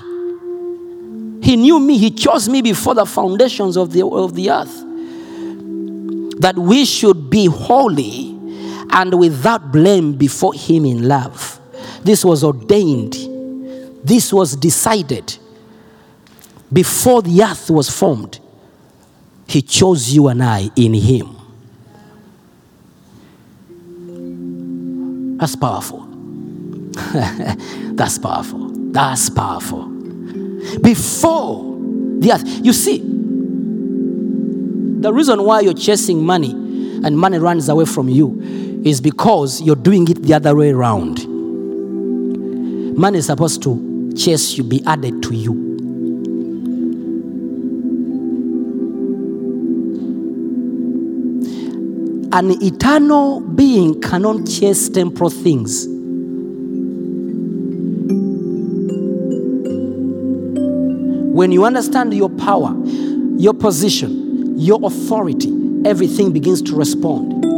He 1.43 1.57
knew 1.57 1.81
me, 1.81 1.99
he 1.99 2.11
chose 2.11 2.49
me 2.49 2.63
before 2.63 2.95
the 2.95 3.07
foundations 3.07 3.77
of 3.77 3.93
the, 3.93 4.07
of 4.07 4.35
the 4.35 4.51
earth. 4.51 4.85
That 6.41 6.57
we 6.57 6.85
should 6.85 7.29
be 7.29 7.47
holy 7.47 8.40
and 8.93 9.19
without 9.19 9.73
blame 9.73 10.15
before 10.15 10.55
him 10.55 10.85
in 10.85 11.07
love. 11.07 11.61
This 12.03 12.25
was 12.25 12.43
ordained, 12.43 13.15
this 14.05 14.33
was 14.33 14.57
decided 14.57 15.37
before 16.73 17.23
the 17.23 17.43
earth 17.43 17.71
was 17.71 17.89
formed. 17.91 18.39
He 19.47 19.63
chose 19.63 20.11
you 20.11 20.29
and 20.29 20.43
I 20.43 20.71
in 20.77 20.95
him. 20.95 21.37
That's 25.39 25.57
powerful. 25.57 26.01
That's 27.95 28.19
powerful. 28.19 28.71
That's 28.93 29.31
powerful. 29.31 29.87
Before 30.83 31.77
the 32.21 32.33
earth, 32.33 32.45
you 32.65 32.73
see, 32.73 32.99
the 35.01 35.13
reason 35.13 35.43
why 35.45 35.61
you're 35.61 35.75
chasing 35.75 36.25
money 36.25 36.51
and 36.53 37.19
money 37.19 37.39
runs 37.39 37.69
away 37.69 37.87
from 37.87 38.09
you 38.09 38.70
is 38.85 39.01
because 39.01 39.61
you're 39.61 39.77
doing 39.77 40.09
it 40.09 40.23
the 40.23 40.35
other 40.35 40.57
way 40.57 40.71
around. 40.71 41.27
Money 42.97 43.19
is 43.19 43.27
supposed 43.27 43.63
to 43.63 44.13
chase 44.17 44.57
you, 44.57 44.65
be 44.65 44.83
added 44.87 45.23
to 45.23 45.35
you. 45.35 45.53
An 52.33 52.51
eternal 52.63 53.41
being 53.41 54.01
cannot 54.01 54.47
chase 54.47 54.89
temporal 54.89 55.31
things. 55.31 55.87
When 61.35 61.53
you 61.53 61.65
understand 61.65 62.15
your 62.15 62.29
power, 62.31 62.75
your 63.37 63.55
position, 63.55 64.59
your 64.59 64.79
authority, 64.83 65.53
everything 65.85 66.33
begins 66.33 66.63
to 66.63 66.77
respond. 66.77 67.50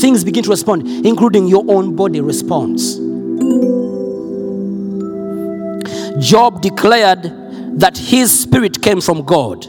Things 0.00 0.24
begin 0.24 0.44
to 0.44 0.50
respond, 0.50 0.86
including 1.06 1.46
your 1.46 1.64
own 1.68 1.94
body 1.94 2.20
responds. 2.20 2.96
Job 6.18 6.62
declared 6.62 7.22
that 7.78 7.96
his 7.96 8.42
spirit 8.42 8.80
came 8.82 9.00
from 9.00 9.22
God. 9.24 9.62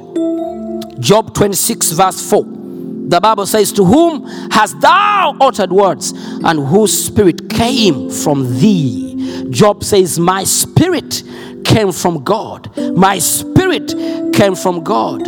Job 1.02 1.34
26, 1.34 1.92
verse 1.92 2.30
4. 2.30 2.44
The 2.44 3.20
Bible 3.22 3.46
says, 3.46 3.74
To 3.74 3.84
whom 3.84 4.26
hast 4.52 4.80
thou 4.80 5.36
uttered 5.42 5.72
words, 5.72 6.14
and 6.44 6.66
whose 6.66 7.06
spirit 7.06 7.50
came 7.50 8.10
from 8.10 8.60
thee? 8.60 9.50
Job 9.50 9.84
says, 9.84 10.18
My 10.18 10.44
spirit 10.44 11.24
came 11.66 11.92
from 11.92 12.24
God. 12.24 12.72
My 12.96 13.20
spirit 13.20 13.94
came 14.34 14.56
from 14.56 14.84
God. 14.84 15.28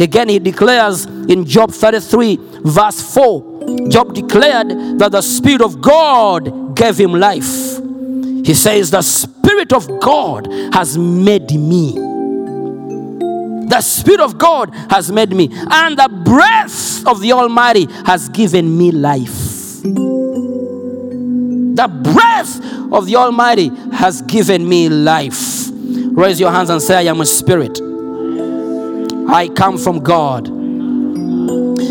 Again, 0.00 0.28
he 0.28 0.38
declares 0.38 1.06
in 1.06 1.44
Job 1.44 1.70
33, 1.70 2.38
verse 2.64 3.00
4, 3.14 3.53
Job 3.88 4.14
declared 4.14 4.98
that 4.98 5.12
the 5.12 5.22
Spirit 5.22 5.60
of 5.62 5.80
God 5.80 6.76
gave 6.76 6.98
him 6.98 7.12
life. 7.12 7.80
He 8.44 8.54
says, 8.54 8.90
The 8.90 9.02
Spirit 9.02 9.72
of 9.72 10.00
God 10.00 10.46
has 10.72 10.98
made 10.98 11.50
me. 11.52 11.94
The 13.68 13.80
Spirit 13.80 14.20
of 14.20 14.36
God 14.38 14.74
has 14.90 15.10
made 15.10 15.30
me, 15.30 15.48
and 15.52 15.98
the 15.98 16.08
breath 16.24 17.06
of 17.06 17.20
the 17.20 17.32
Almighty 17.32 17.86
has 18.04 18.28
given 18.28 18.76
me 18.76 18.90
life. 18.92 19.82
The 21.76 21.88
breath 21.88 22.60
of 22.92 23.06
the 23.06 23.16
Almighty 23.16 23.68
has 23.92 24.22
given 24.22 24.68
me 24.68 24.88
life. 24.88 25.70
Raise 25.72 26.38
your 26.38 26.52
hands 26.52 26.70
and 26.70 26.80
say, 26.80 26.96
I 26.96 27.10
am 27.10 27.20
a 27.20 27.26
spirit. 27.26 27.80
I 29.28 29.48
come 29.48 29.78
from 29.78 30.00
God. 30.00 30.48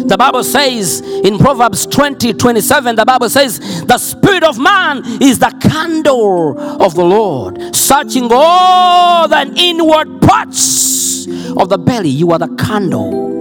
The 0.08 0.18
Bible 0.18 0.44
says 0.44 1.02
in 1.02 1.38
Proverbs 1.38 1.86
20 1.86 2.34
27, 2.34 2.96
the 2.96 3.06
Bible 3.06 3.30
says, 3.30 3.84
The 3.86 3.98
spirit 3.98 4.44
of 4.44 4.58
man 4.60 5.04
is 5.22 5.40
the 5.40 5.52
candle 5.62 6.60
of 6.60 6.96
the 6.96 7.04
Lord, 7.04 7.76
searching 7.76 8.30
all 8.32 9.28
the 9.28 9.52
inward 9.56 10.22
parts 10.22 11.28
of 11.28 11.70
the 11.70 11.78
belly. 11.78 12.10
You 12.10 12.32
are 12.32 12.40
the 12.40 12.54
candle. 12.56 13.32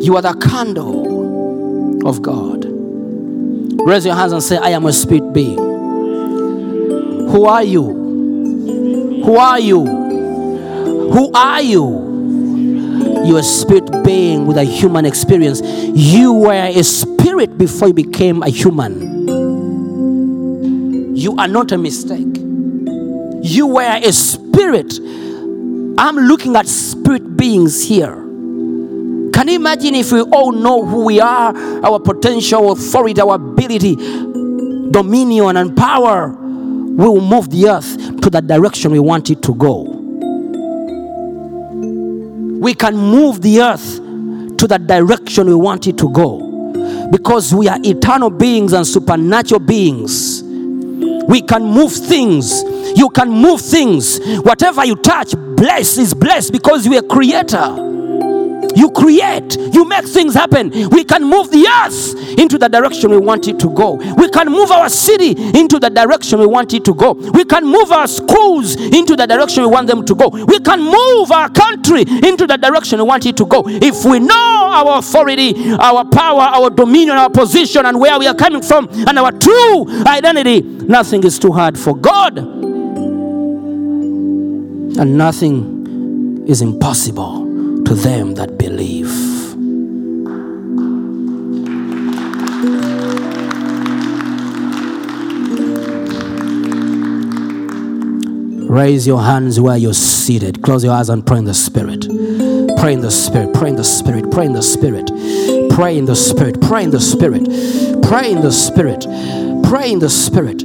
You 0.00 0.16
are 0.16 0.22
the 0.22 0.34
candle 0.34 2.06
of 2.08 2.22
God. 2.22 2.64
Raise 3.86 4.06
your 4.06 4.14
hands 4.14 4.32
and 4.32 4.42
say, 4.42 4.56
I 4.56 4.70
am 4.70 4.86
a 4.86 4.92
spirit 4.92 5.32
being. 5.32 5.58
Who 7.30 7.44
are 7.44 7.62
you? 7.62 7.84
Who 9.24 9.36
are 9.36 9.60
you? 9.60 9.84
Who 9.84 11.32
are 11.32 11.62
you? 11.62 12.09
You're 13.24 13.42
spirit 13.42 13.90
being 14.04 14.46
with 14.46 14.56
a 14.56 14.64
human 14.64 15.04
experience. 15.04 15.60
You 15.62 16.32
were 16.32 16.52
a 16.52 16.82
spirit 16.82 17.58
before 17.58 17.88
you 17.88 17.94
became 17.94 18.42
a 18.42 18.48
human. 18.48 19.28
You 21.16 21.36
are 21.36 21.48
not 21.48 21.72
a 21.72 21.78
mistake. 21.78 22.26
You 23.42 23.66
were 23.66 24.00
a 24.02 24.12
spirit. 24.12 24.94
I'm 25.98 26.16
looking 26.16 26.56
at 26.56 26.66
spirit 26.66 27.36
beings 27.36 27.82
here. 27.82 28.14
Can 28.14 29.48
you 29.48 29.54
imagine 29.56 29.94
if 29.94 30.12
we 30.12 30.22
all 30.22 30.52
know 30.52 30.84
who 30.84 31.04
we 31.04 31.20
are, 31.20 31.54
our 31.84 32.00
potential, 32.00 32.72
authority, 32.72 33.20
our 33.20 33.34
ability, 33.34 33.96
dominion, 34.90 35.56
and 35.56 35.76
power? 35.76 36.28
We 36.30 37.06
will 37.06 37.20
move 37.20 37.50
the 37.50 37.68
earth 37.68 38.20
to 38.22 38.30
the 38.30 38.40
direction 38.40 38.92
we 38.92 38.98
want 38.98 39.30
it 39.30 39.42
to 39.42 39.54
go. 39.54 39.99
We 42.60 42.74
can 42.74 42.94
move 42.96 43.40
the 43.40 43.62
earth 43.62 43.96
to 44.58 44.66
the 44.66 44.78
direction 44.78 45.46
we 45.46 45.54
want 45.54 45.86
it 45.86 45.96
to 45.98 46.10
go 46.12 47.08
because 47.10 47.54
we 47.54 47.68
are 47.68 47.78
eternal 47.82 48.28
beings 48.30 48.74
and 48.74 48.86
supernatural 48.86 49.60
beings. 49.60 50.42
We 50.42 51.40
can 51.40 51.64
move 51.64 51.92
things. 51.92 52.62
You 52.96 53.08
can 53.10 53.30
move 53.30 53.60
things. 53.60 54.18
Whatever 54.40 54.84
you 54.84 54.96
touch, 54.96 55.34
bless 55.56 55.96
is 55.96 56.12
blessed 56.12 56.52
because 56.52 56.84
you 56.84 56.96
are 56.96 57.02
creator. 57.02 57.74
You 58.74 58.90
create, 58.90 59.56
you 59.56 59.84
make 59.84 60.04
things 60.06 60.34
happen. 60.34 60.70
We 60.90 61.04
can 61.04 61.24
move 61.24 61.50
the 61.50 61.66
earth 61.84 62.38
into 62.38 62.58
the 62.58 62.68
direction 62.68 63.10
we 63.10 63.18
want 63.18 63.48
it 63.48 63.58
to 63.60 63.70
go. 63.70 63.94
We 63.94 64.28
can 64.28 64.48
move 64.50 64.70
our 64.70 64.88
city 64.88 65.32
into 65.58 65.78
the 65.78 65.90
direction 65.90 66.38
we 66.38 66.46
want 66.46 66.72
it 66.74 66.84
to 66.84 66.94
go. 66.94 67.12
We 67.12 67.44
can 67.44 67.64
move 67.64 67.90
our 67.92 68.06
schools 68.06 68.76
into 68.76 69.16
the 69.16 69.26
direction 69.26 69.64
we 69.64 69.70
want 69.70 69.86
them 69.86 70.04
to 70.04 70.14
go. 70.14 70.28
We 70.28 70.58
can 70.60 70.80
move 70.80 71.32
our 71.32 71.48
country 71.48 72.02
into 72.02 72.46
the 72.46 72.56
direction 72.56 72.98
we 72.98 73.04
want 73.04 73.26
it 73.26 73.36
to 73.38 73.46
go. 73.46 73.62
If 73.66 74.04
we 74.04 74.18
know 74.20 74.70
our 74.72 74.98
authority, 74.98 75.72
our 75.72 76.04
power, 76.04 76.42
our 76.42 76.70
dominion, 76.70 77.16
our 77.16 77.30
position, 77.30 77.86
and 77.86 77.98
where 78.00 78.18
we 78.18 78.26
are 78.26 78.34
coming 78.34 78.62
from, 78.62 78.88
and 78.90 79.18
our 79.18 79.32
true 79.32 79.86
identity, 80.06 80.60
nothing 80.60 81.24
is 81.24 81.38
too 81.38 81.52
hard 81.52 81.78
for 81.78 81.96
God. 81.96 82.38
And 84.98 85.16
nothing 85.16 86.44
is 86.46 86.62
impossible 86.62 87.39
to 87.90 87.96
them 87.96 88.34
that 88.34 88.56
believe. 88.56 89.10
Raise 98.70 99.08
your 99.08 99.20
hands 99.20 99.58
where 99.58 99.76
you're 99.76 99.92
seated. 99.92 100.62
Close 100.62 100.84
your 100.84 100.92
eyes 100.92 101.08
and 101.08 101.26
pray 101.26 101.38
in 101.38 101.46
the 101.46 101.52
Spirit. 101.52 102.06
Pray 102.78 102.92
in 102.92 103.00
the 103.00 103.10
Spirit. 103.10 103.52
Pray 103.54 103.70
in 103.70 103.74
the 103.74 103.82
Spirit. 103.82 104.30
Pray 104.30 104.46
in 104.46 104.52
the 104.52 104.62
Spirit. 104.62 105.10
Pray 105.70 105.98
in 105.98 106.04
the 106.04 106.14
Spirit. 106.14 106.60
Pray 106.60 106.84
in 106.84 106.90
the 106.90 107.00
Spirit. 107.00 107.40
Pray 108.04 108.30
in 108.30 108.38
the 108.38 108.50
Spirit. 108.52 109.04
Pray 109.64 109.90
in 109.90 109.98
the 109.98 110.08
Spirit. 110.08 110.60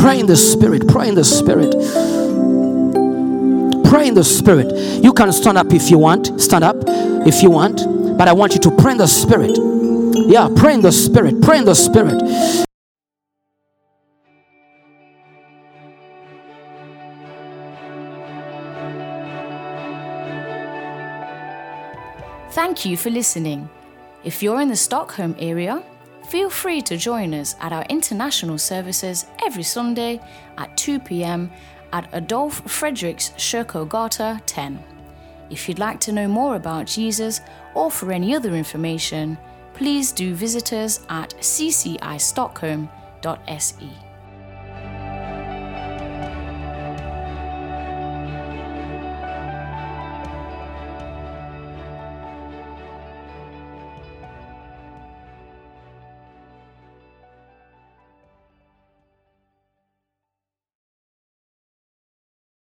Pray 0.00 0.18
in 0.18 0.26
the 0.26 0.36
Spirit. 0.36 0.88
Pray 0.88 1.08
in 1.10 1.14
the 1.14 1.24
Spirit. 1.24 1.74
Pray 3.88 4.06
in 4.06 4.14
the 4.14 4.22
Spirit. 4.22 4.70
You 5.02 5.14
can 5.14 5.32
stand 5.32 5.56
up 5.56 5.72
if 5.72 5.90
you 5.90 5.96
want. 5.96 6.38
Stand 6.38 6.62
up 6.62 6.76
if 7.26 7.42
you 7.42 7.50
want. 7.50 7.80
But 8.18 8.28
I 8.28 8.34
want 8.34 8.52
you 8.52 8.60
to 8.60 8.70
pray 8.70 8.92
in 8.92 8.98
the 8.98 9.06
Spirit. 9.06 9.58
Yeah, 10.28 10.50
pray 10.54 10.74
in 10.74 10.82
the 10.82 10.92
Spirit. 10.92 11.40
Pray 11.40 11.56
in 11.56 11.64
the 11.64 11.74
Spirit. 11.74 12.20
Thank 22.50 22.84
you 22.84 22.98
for 22.98 23.08
listening. 23.08 23.70
If 24.22 24.42
you're 24.42 24.60
in 24.60 24.68
the 24.68 24.76
Stockholm 24.76 25.34
area, 25.38 25.82
feel 26.28 26.50
free 26.50 26.82
to 26.82 26.98
join 26.98 27.32
us 27.32 27.56
at 27.58 27.72
our 27.72 27.86
international 27.88 28.58
services 28.58 29.24
every 29.42 29.62
Sunday 29.62 30.20
at 30.58 30.76
2 30.76 30.98
pm 31.00 31.50
at 31.92 32.08
Adolf 32.12 32.64
Fredriks 32.64 33.32
Kyrkogata 33.36 34.40
10. 34.46 34.82
If 35.50 35.68
you'd 35.68 35.78
like 35.78 36.00
to 36.00 36.12
know 36.12 36.26
more 36.28 36.56
about 36.56 36.86
Jesus 36.86 37.40
or 37.74 37.90
for 37.90 38.12
any 38.12 38.34
other 38.34 38.54
information, 38.54 39.38
please 39.74 40.12
do 40.12 40.34
visit 40.34 40.72
us 40.72 41.00
at 41.08 41.34
ccistockholm.se. 41.40 44.07